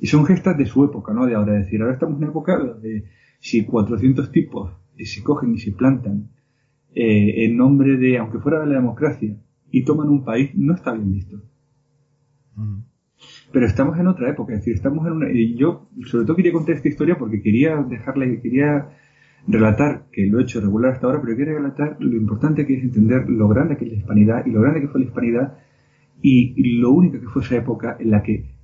[0.00, 1.26] Y son gestas de su época, ¿no?
[1.26, 1.58] De ahora.
[1.58, 3.04] Es decir, ahora estamos en una época donde
[3.40, 6.30] si 400 tipos se cogen y se plantan
[6.94, 9.36] eh, en nombre de, aunque fuera de la democracia,
[9.70, 11.40] y toman un país, no está bien visto.
[13.52, 15.30] Pero estamos en otra época, es decir, estamos en una...
[15.30, 18.88] Y yo, sobre todo, quería contar esta historia porque quería dejarle, quería
[19.46, 22.82] relatar, que lo he hecho regular hasta ahora, pero quería relatar lo importante que es
[22.82, 25.58] entender lo grande que es la hispanidad y lo grande que fue la hispanidad
[26.20, 28.58] y lo único que fue esa época en la que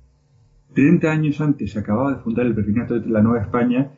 [0.73, 3.93] 30 años antes se acababa de fundar el Virreinato de la Nueva España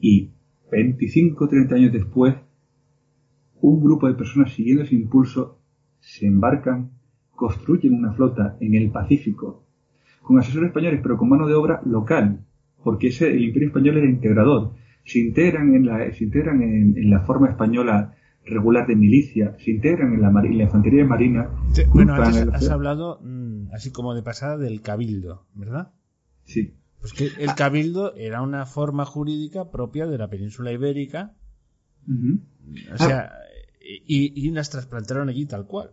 [0.00, 0.30] y
[0.70, 2.34] 25 30 años después
[3.62, 5.58] un grupo de personas siguiendo ese impulso
[5.98, 6.90] se embarcan,
[7.34, 9.64] construyen una flota en el Pacífico
[10.22, 12.44] con asesores españoles pero con mano de obra local,
[12.84, 14.72] porque ese, el imperio español era integrador.
[15.04, 20.14] Se integran en la, se integran en, la forma española regular de milicia, se integran
[20.14, 21.50] en la, la infantería marina.
[21.92, 25.92] bueno, antes has hablado mm, así como de pasada del cabildo, ¿verdad?
[26.44, 26.74] Sí.
[27.00, 31.34] Pues que el cabildo era una forma jurídica propia de la península ibérica.
[32.92, 33.32] O sea,
[33.80, 35.92] y, las trasplantaron allí tal cual.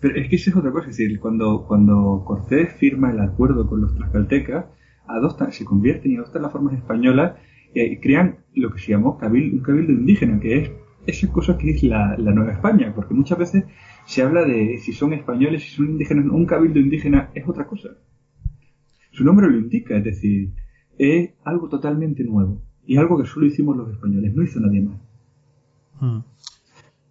[0.00, 3.68] Pero es que esa es otra cosa, es decir, cuando, cuando Cortés firma el acuerdo
[3.68, 4.66] con los tlaxcaltecas,
[5.06, 7.36] adoptan, se convierten y adoptan las formas españolas
[8.00, 10.70] crean lo que se llamó cabildo, un cabildo indígena, que es
[11.06, 13.64] esa cosa que es la, la, Nueva España, porque muchas veces
[14.06, 17.90] se habla de si son españoles, si son indígenas, un cabildo indígena es otra cosa.
[19.10, 20.52] Su nombre lo indica, es decir,
[20.98, 25.00] es algo totalmente nuevo y algo que solo hicimos los españoles, no hizo nadie más.
[26.00, 26.20] Hmm.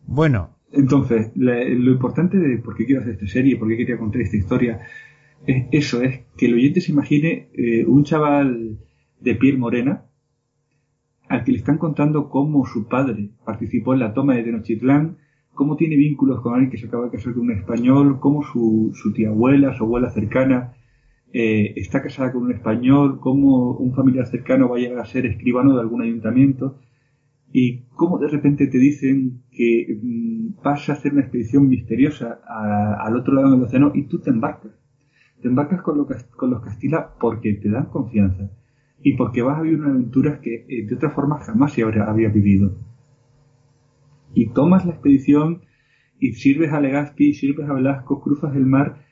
[0.08, 0.58] Bueno.
[0.74, 4.38] Entonces, lo importante de por qué quiero hacer esta serie, por qué quería contar esta
[4.38, 4.80] historia,
[5.46, 8.78] es eso, es que el oyente se imagine eh, un chaval
[9.20, 10.06] de piel morena
[11.32, 15.16] al que le están contando cómo su padre participó en la toma de Tenochtitlán,
[15.54, 18.92] cómo tiene vínculos con alguien que se acaba de casar con un español, cómo su,
[19.16, 20.74] tía abuela, su abuela cercana
[21.32, 25.26] eh, está casada con un español, cómo un familiar cercano va a llegar a ser
[25.26, 26.80] escribano de algún ayuntamiento
[27.54, 32.42] y cómo de repente te dicen que mm, vas a hacer una expedición misteriosa
[33.00, 34.74] al otro lado del océano y tú te embarcas.
[35.42, 38.52] Te embarcas con, los Castilla porque te dan confianza
[39.04, 42.04] y porque vas a vivir una aventura que eh, de otra forma jamás se habría,
[42.04, 42.78] había vivido.
[44.34, 45.62] Y tomas la expedición
[46.20, 49.06] y sirves a Legazpi, sirves a Velasco, cruzas el mar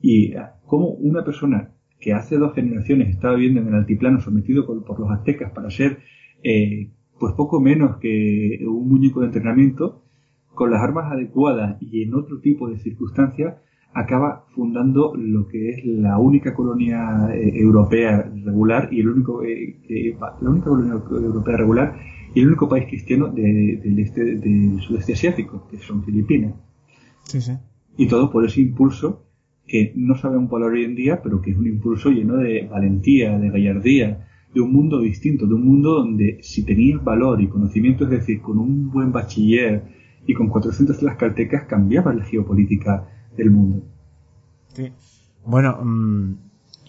[0.00, 4.66] y ah, como una persona que hace dos generaciones estaba viviendo en el altiplano sometido
[4.66, 5.98] por, los aztecas para ser
[6.42, 10.02] eh, pues poco menos que un muñeco de entrenamiento,
[10.54, 13.56] con las armas adecuadas y en otro tipo de circunstancias,
[13.92, 19.76] acaba fundando lo que es la única colonia eh, europea regular y el único eh,
[20.18, 21.96] la única colonia europea regular
[22.32, 26.54] y el único país cristiano del este del sudeste asiático que son Filipinas
[27.24, 27.52] sí, sí.
[27.96, 29.26] y todo por ese impulso
[29.70, 33.38] que no sabemos por hoy en día, pero que es un impulso lleno de valentía,
[33.38, 38.02] de gallardía, de un mundo distinto, de un mundo donde si tenías valor y conocimiento,
[38.02, 39.84] es decir, con un buen bachiller
[40.26, 43.06] y con 400 caltecas, cambiaba la geopolítica
[43.40, 43.82] del mundo.
[44.74, 44.92] Sí.
[45.44, 46.34] Bueno, mm,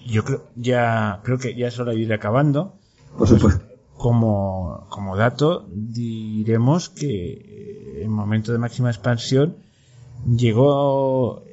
[0.07, 2.75] yo creo ya creo que ya es hora de ir acabando.
[3.17, 3.65] Por supuesto.
[3.97, 9.57] Como, como dato, diremos que en momento de máxima expansión
[10.25, 11.43] llegó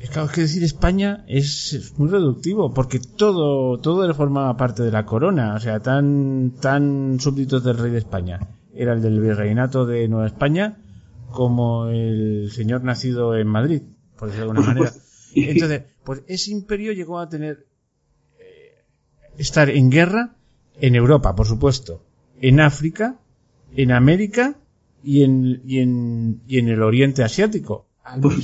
[0.00, 4.90] es claro, es que decir España es muy reductivo, porque todo, todo formaba parte de
[4.90, 8.40] la corona, o sea, tan, tan súbditos del rey de España.
[8.74, 10.78] Era el del virreinato de Nueva España,
[11.30, 13.82] como el señor nacido en Madrid,
[14.20, 14.92] por decirlo de alguna manera.
[15.34, 17.66] Entonces, pues ese imperio llegó a tener,
[18.38, 18.84] eh,
[19.38, 20.36] estar en guerra
[20.78, 22.04] en Europa, por supuesto,
[22.40, 23.18] en África,
[23.74, 24.58] en América
[25.02, 27.86] y en, y en, y en el Oriente Asiático,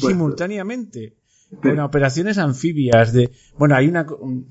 [0.00, 1.14] simultáneamente
[1.62, 4.04] con operaciones anfibias de bueno hay una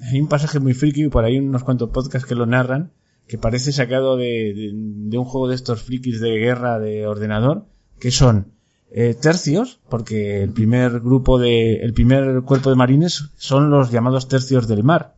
[0.10, 2.94] hay un pasaje muy friki por ahí unos cuantos podcasts que lo narran
[3.28, 7.66] que parece sacado de, de, un juego de estos frikis de guerra de ordenador
[8.00, 8.55] que son
[8.98, 14.30] eh, tercios porque el primer grupo de el primer cuerpo de marines son los llamados
[14.30, 15.16] tercios del mar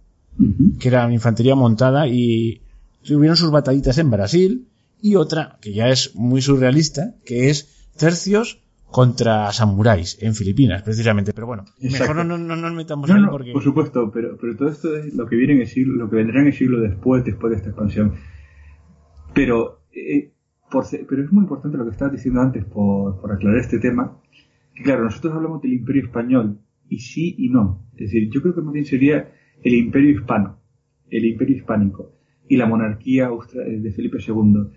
[0.80, 2.62] que eran infantería montada y
[3.04, 4.68] tuvieron sus batallitas en Brasil
[5.00, 11.34] y otra que ya es muy surrealista que es tercios contra samuráis en Filipinas, precisamente.
[11.34, 13.52] Pero bueno, mejor no, no, nos metamos ahí porque...
[13.52, 16.16] Por supuesto, pero, pero todo esto es lo que viene en el siglo, lo que
[16.16, 18.16] vendrá en el siglo después, después de esta expansión.
[19.34, 20.32] Pero, eh,
[20.72, 24.20] pero es muy importante lo que estabas diciendo antes por, por aclarar este tema.
[24.74, 26.60] Que claro, nosotros hablamos del imperio español,
[26.90, 27.88] y sí y no.
[27.94, 29.32] Es decir, yo creo que más bien sería
[29.64, 30.60] el imperio hispano,
[31.10, 32.14] el imperio hispánico,
[32.48, 34.68] y la monarquía de Felipe II.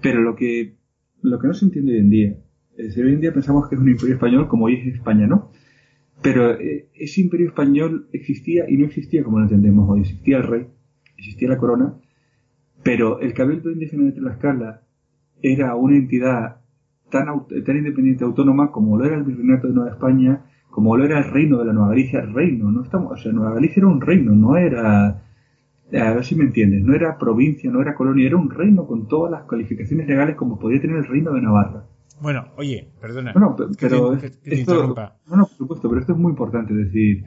[0.00, 0.76] Pero lo que,
[1.22, 2.38] lo que no se entiende hoy en día
[2.78, 5.50] hoy en día pensamos que es un imperio español como hoy es España, ¿no?
[6.22, 10.00] Pero eh, ese imperio español existía y no existía como lo entendemos hoy.
[10.00, 10.66] Existía el rey,
[11.16, 11.94] existía la corona,
[12.82, 14.82] pero el Cabildo Indígena de Tlaxcala
[15.42, 16.56] era una entidad
[17.10, 17.26] tan,
[17.64, 21.30] tan independiente, autónoma, como lo era el Virreinato de Nueva España, como lo era el
[21.30, 24.00] reino de la Nueva Galicia, el reino, no estamos, o sea, Nueva Galicia era un
[24.00, 28.36] reino, no era, a ver si me entiendes, no era provincia, no era colonia, era
[28.36, 31.84] un reino con todas las calificaciones legales como podía tener el reino de Navarra.
[32.20, 33.32] Bueno, oye, perdona.
[33.32, 34.94] No, pero esto,
[35.26, 37.24] no, no, por supuesto, pero esto es muy importante decir.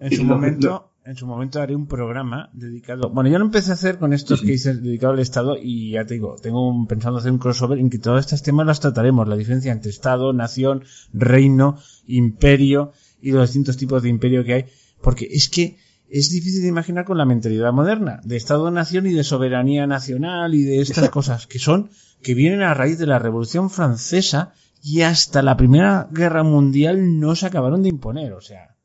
[0.00, 3.10] En su momento, en su momento haré un programa dedicado.
[3.10, 6.04] Bueno, yo lo empecé a hacer con estos que hice dedicado al Estado y ya
[6.04, 9.26] te digo, tengo un, pensando hacer un crossover en que todos estos temas las trataremos,
[9.26, 14.64] la diferencia entre Estado, nación, reino, imperio y los distintos tipos de imperio que hay,
[15.00, 15.78] porque es que
[16.08, 20.62] es difícil de imaginar con la mentalidad moderna de Estado-nación y de soberanía nacional y
[20.62, 21.90] de estas cosas que son
[22.22, 27.34] que vienen a raíz de la Revolución Francesa y hasta la Primera Guerra Mundial no
[27.34, 28.32] se acabaron de imponer.
[28.34, 28.76] O sea,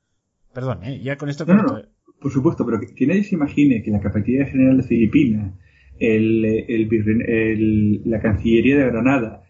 [0.53, 1.01] perdón, ¿eh?
[1.03, 1.45] ya con esto...
[1.45, 1.81] No,
[2.21, 5.53] por supuesto, pero que, nadie se imagine que la Capitanía General de Filipinas,
[5.99, 9.43] el, el, la Cancillería de Granada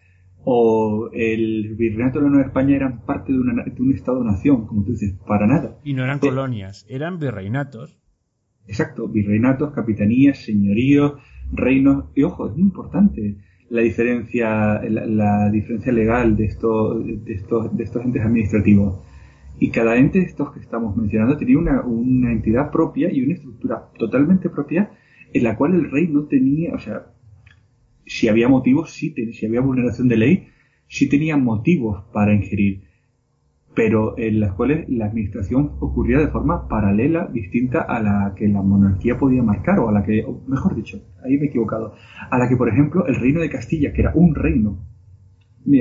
[0.44, 4.84] o el Virreinato de la Nueva España eran parte de, una, de un Estado-nación, como
[4.84, 5.78] tú dices, para nada.
[5.84, 7.98] Y no eran colonias, eran virreinatos.
[8.66, 11.14] Exacto, virreinatos, capitanías, señoríos,
[11.52, 12.06] reinos.
[12.14, 13.36] Y ojo, es muy importante
[13.70, 19.00] la diferencia, la, diferencia legal de, esto, de, estos, de estos entes administrativos.
[19.58, 23.90] Y cada ente de estos que estamos mencionando tenía una, entidad propia y una estructura
[23.98, 24.90] totalmente propia
[25.32, 27.12] en la cual el rey no tenía, o sea,
[28.06, 30.48] si había motivos, sí, si había vulneración de ley,
[30.86, 32.88] sí tenía motivos para ingerir
[33.78, 38.60] pero en las cuales la administración ocurría de forma paralela, distinta a la que la
[38.60, 41.94] monarquía podía marcar, o a la que, mejor dicho, ahí me he equivocado,
[42.28, 44.84] a la que, por ejemplo, el reino de Castilla, que era un reino,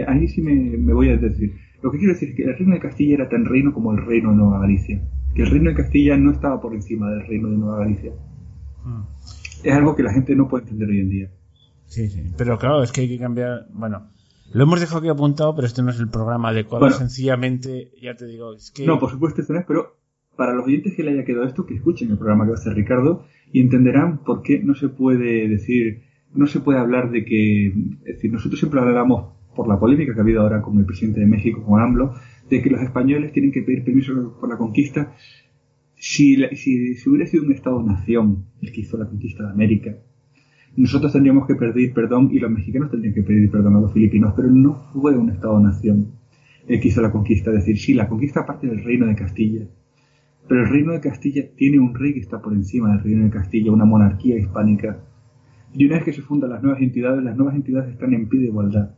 [0.06, 2.80] ahí sí me, voy a decir, lo que quiero decir es que el reino de
[2.80, 5.02] Castilla era tan reino como el reino de Nueva Galicia,
[5.36, 8.12] que el reino de Castilla no estaba por encima del reino de Nueva Galicia.
[8.84, 9.04] Hmm.
[9.64, 11.32] Es algo que la gente no puede entender hoy en día.
[11.86, 14.10] Sí, sí, pero claro, es que hay que cambiar, bueno,
[14.54, 16.90] lo hemos dejado aquí apuntado, pero este no es el programa adecuado.
[16.90, 18.86] Sencillamente, ya te digo, es que.
[18.86, 19.98] No, por supuesto, esto no es, pero
[20.36, 22.60] para los oyentes que le haya quedado esto, que escuchen el programa que va a
[22.60, 26.04] hacer Ricardo y entenderán por qué no se puede decir,
[26.34, 27.68] no se puede hablar de que.
[27.68, 31.20] Es decir, nosotros siempre hablamos por la polémica que ha habido ahora con el presidente
[31.20, 32.14] de México, con AMLO,
[32.50, 35.14] de que los españoles tienen que pedir permiso por la conquista.
[35.96, 39.98] Si, si, hubiera sido un Estado-nación el que hizo la conquista de América,
[40.78, 44.34] nosotros tendríamos que pedir perdón y los mexicanos tendrían que pedir perdón a los filipinos,
[44.36, 46.12] pero no fue un Estado-nación
[46.68, 47.50] el que hizo la conquista.
[47.50, 49.68] Es decir, sí, la conquista parte del reino de Castilla,
[50.48, 53.32] pero el reino de Castilla tiene un rey que está por encima del reino de
[53.32, 55.04] Castilla, una monarquía hispánica.
[55.74, 58.40] Y una vez que se fundan las nuevas entidades, las nuevas entidades están en pie
[58.40, 58.97] de igualdad.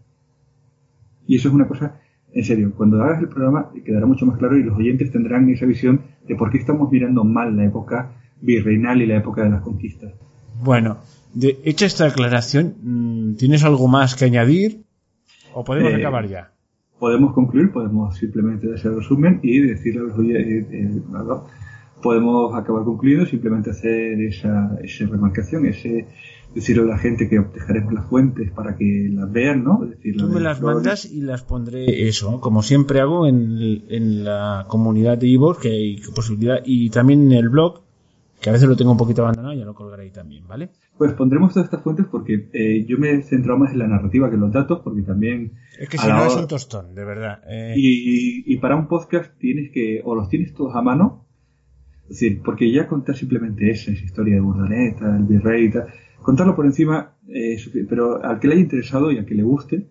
[1.29, 1.99] Y eso es una cosa,
[2.33, 5.65] en serio, cuando hagas el programa quedará mucho más claro y los oyentes tendrán esa
[5.67, 8.11] visión de por qué estamos mirando mal la época
[8.41, 10.11] virreinal y la época de las conquistas.
[10.63, 10.97] Bueno,
[11.33, 14.81] de, hecha esta aclaración, mm, ¿tienes algo más que añadir?
[15.53, 16.51] ¿O podemos Eh, acabar ya?
[16.99, 21.01] Podemos concluir, podemos simplemente hacer resumen y decirle a los oye- eh, eh,
[22.01, 26.07] podemos acabar concluyendo, simplemente hacer esa, esa remarcación, ese
[26.55, 29.85] decirle a la gente que dejaremos las fuentes para que las vean, ¿no?
[29.85, 30.75] Decir, Tú me las Flores.
[30.75, 35.69] mandas y las pondré eso, como siempre hago en, en la comunidad de Ivo, que
[35.69, 37.81] hay posibilidad, y también en el blog,
[38.41, 40.69] que a veces lo tengo un poquito abandonado, ya lo colgaré ahí también, ¿vale?
[40.97, 44.27] Pues pondremos todas estas fuentes porque eh, yo me he centrado más en la narrativa
[44.29, 47.41] que en los datos, porque también Es que si no es un tostón, de verdad.
[47.49, 51.25] Eh, Y, y para un podcast tienes que, o los tienes todos a mano,
[52.09, 55.87] es decir, porque ya contar simplemente esa, esa historia de Urdaneta, el virrey y tal,
[56.21, 57.57] contarlo por encima, eh,
[57.87, 59.87] pero al que le haya interesado y al que le guste,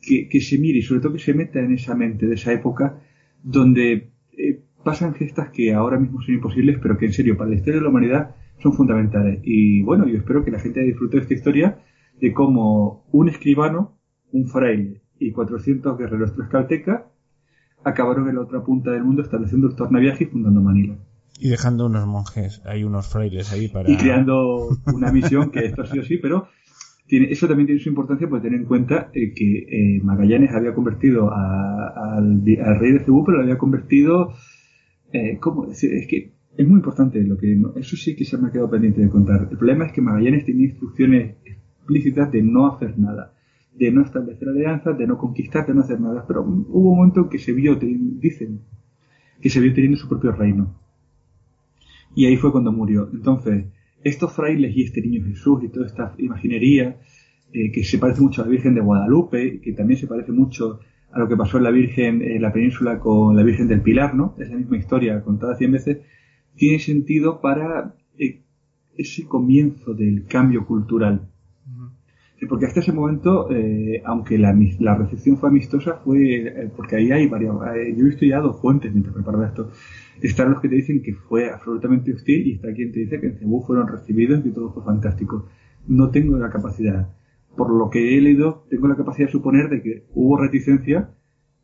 [0.00, 2.52] que, que se mire y sobre todo que se meta en esa mente de esa
[2.52, 3.00] época
[3.42, 7.56] donde eh, pasan gestas que ahora mismo son imposibles, pero que en serio, para la
[7.56, 9.40] historia de la humanidad son fundamentales.
[9.42, 11.78] Y bueno, yo espero que la gente disfrute de esta historia
[12.20, 13.98] de cómo un escribano,
[14.32, 17.02] un fraile y 400 guerreros tlaxcaltecas
[17.84, 20.96] acabaron en la otra punta del mundo estableciendo el tornaviaje y fundando Manila.
[21.40, 23.90] Y dejando unos monjes, hay unos frailes ahí para...
[23.90, 26.48] Y creando una misión que esto sí o sí, pero
[27.06, 30.74] tiene, eso también tiene su importancia por tener en cuenta eh, que eh, Magallanes había
[30.74, 32.42] convertido a- al,
[32.80, 34.32] rey de Cebú, pero lo había convertido...
[35.12, 35.92] Eh, ¿Cómo decir?
[35.94, 37.56] Es que es muy importante lo que...
[37.76, 39.48] Eso sí que se me ha quedado pendiente de contar.
[39.50, 43.34] El problema es que Magallanes tenía instrucciones explícitas de no hacer nada,
[43.74, 46.24] de no establecer alianzas, de no conquistar, de no hacer nada.
[46.26, 48.62] Pero hubo un momento en que se vio, dicen,
[49.40, 50.74] que se vio teniendo su propio reino.
[52.16, 53.08] Y ahí fue cuando murió.
[53.12, 53.66] Entonces,
[54.02, 56.96] estos frailes y este niño Jesús y toda esta imaginería,
[57.52, 60.80] eh, que se parece mucho a la Virgen de Guadalupe, que también se parece mucho
[61.12, 64.14] a lo que pasó en la Virgen, en la península con la Virgen del Pilar,
[64.14, 64.34] ¿no?
[64.38, 65.98] Es la misma historia contada cien veces,
[66.56, 68.40] tiene sentido para eh,
[68.96, 71.28] ese comienzo del cambio cultural.
[72.38, 76.96] Sí, porque hasta ese momento, eh, aunque la, la recepción fue amistosa, fue eh, porque
[76.96, 77.54] ahí hay varias.
[77.74, 79.70] eh, yo he visto ya dos fuentes mientras preparaba esto.
[80.20, 83.28] Están los que te dicen que fue absolutamente hostil y está quien te dice que
[83.28, 85.46] en Cebú fueron recibidos y todo fue fantástico.
[85.88, 87.08] No tengo la capacidad.
[87.56, 91.10] Por lo que he leído, tengo la capacidad de suponer de que hubo reticencia,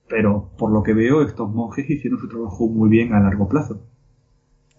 [0.09, 3.87] pero por lo que veo, estos monjes hicieron su trabajo muy bien a largo plazo.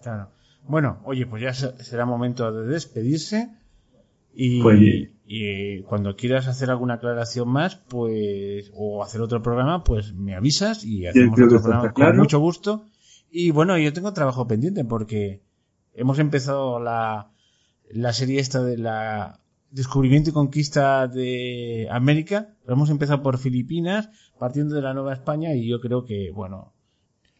[0.02, 0.28] Claro.
[0.68, 3.48] Bueno, oye, pues ya se- será momento de despedirse.
[4.34, 10.12] Y, Pues- y cuando quieras hacer alguna aclaración más, pues, o hacer otro programa, pues
[10.14, 12.12] me avisas y hacemos otro programa claro.
[12.12, 12.84] con mucho gusto.
[13.30, 15.42] Y bueno, yo tengo trabajo pendiente porque
[15.94, 17.30] hemos empezado la,
[17.90, 22.54] la serie esta de la descubrimiento y conquista de América.
[22.66, 24.08] Lo hemos empezado por Filipinas,
[24.38, 26.72] partiendo de la Nueva España y yo creo que, bueno,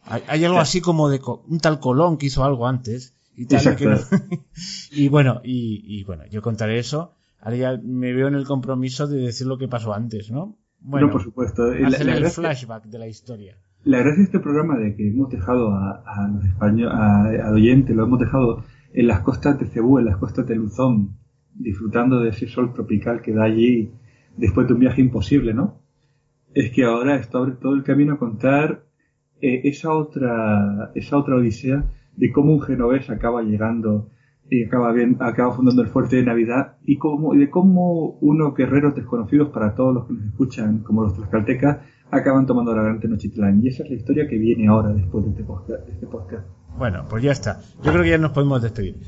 [0.03, 3.73] hay, hay algo así como de un tal Colón que hizo algo antes y tal.
[3.73, 3.97] y que no-
[4.91, 7.13] y bueno, y, y bueno, yo contaré eso.
[7.39, 10.57] Ahora ya me veo en el compromiso de decir lo que pasó antes, ¿no?
[10.79, 11.65] Bueno, no, por supuesto.
[11.73, 13.57] La- el gracia- flashback de la historia.
[13.83, 17.53] La gracia de este programa de que hemos dejado a, a los españoles, a, al
[17.53, 18.63] oyente, lo hemos dejado
[18.93, 21.17] en las costas de Cebú, en las costas de Luzón,
[21.53, 23.91] disfrutando de ese sol tropical que da allí
[24.37, 25.81] después de un viaje imposible, ¿no?
[26.53, 28.85] Es que ahora esto abre todo el camino a contar
[29.41, 31.83] eh, esa otra esa otra odisea
[32.17, 34.09] de cómo un genovés acaba llegando
[34.49, 38.55] y acaba bien, acaba fundando el fuerte de Navidad y cómo y de cómo unos
[38.55, 41.79] guerreros desconocidos para todos los que nos escuchan, como los tlaxcaltecas,
[42.11, 43.63] acaban tomando la gran Tenochtitlán.
[43.63, 45.85] Y esa es la historia que viene ahora después de este podcast.
[45.85, 46.45] de este podcast.
[46.77, 47.59] Bueno, pues ya está.
[47.83, 48.99] Yo creo que ya nos podemos despedir.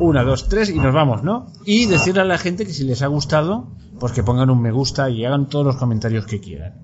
[0.00, 1.46] Una, dos, tres y nos vamos, ¿no?
[1.64, 3.68] Y decirle a la gente que si les ha gustado,
[4.00, 6.74] pues que pongan un me gusta y hagan todos los comentarios que quieran.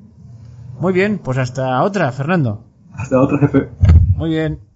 [0.81, 2.65] Muy bien, pues hasta otra, Fernando.
[2.93, 3.69] Hasta otra, jefe.
[4.17, 4.68] Muy bien.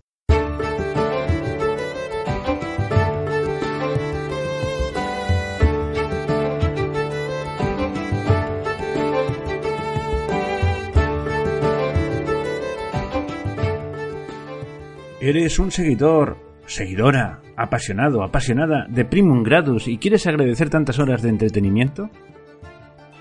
[15.25, 21.29] ¿Eres un seguidor, seguidora, apasionado, apasionada de Primum Gradus y quieres agradecer tantas horas de
[21.29, 22.11] entretenimiento?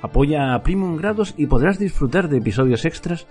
[0.01, 3.27] Apoya a Primum Gradus y podrás disfrutar de episodios extras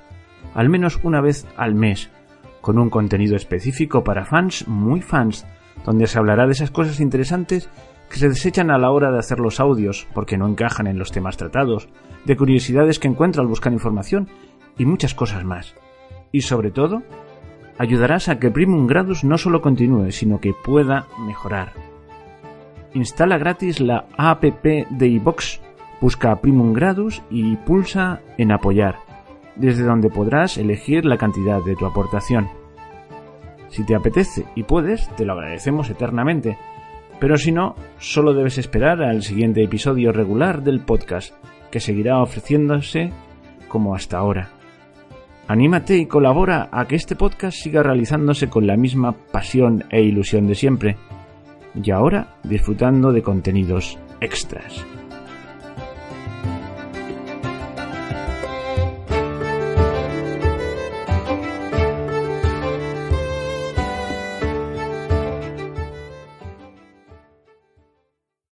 [0.55, 2.13] al menos una vez al mes,
[2.61, 5.49] con un contenido específico para fans muy fans,
[5.85, 7.69] donde se hablará de esas cosas interesantes
[8.09, 11.11] que se desechan a la hora de hacer los audios porque no encajan en los
[11.11, 11.89] temas tratados,
[12.25, 14.29] de curiosidades que encuentro al buscar información
[14.79, 15.75] y muchas cosas más.
[16.31, 17.03] Y sobre todo,
[17.81, 21.73] ayudarás a que Primum Gradus no solo continúe, sino que pueda mejorar.
[22.93, 25.63] Instala gratis la app de iVox,
[25.99, 28.97] busca Primum Gradus y pulsa en apoyar,
[29.57, 32.51] desde donde podrás elegir la cantidad de tu aportación.
[33.71, 36.59] Si te apetece y puedes, te lo agradecemos eternamente.
[37.19, 41.35] Pero si no, solo debes esperar al siguiente episodio regular del podcast,
[41.71, 43.11] que seguirá ofreciéndose
[43.69, 44.60] como hasta ahora.
[45.51, 50.47] Anímate y colabora a que este podcast siga realizándose con la misma pasión e ilusión
[50.47, 50.97] de siempre.
[51.75, 54.87] Y ahora disfrutando de contenidos extras.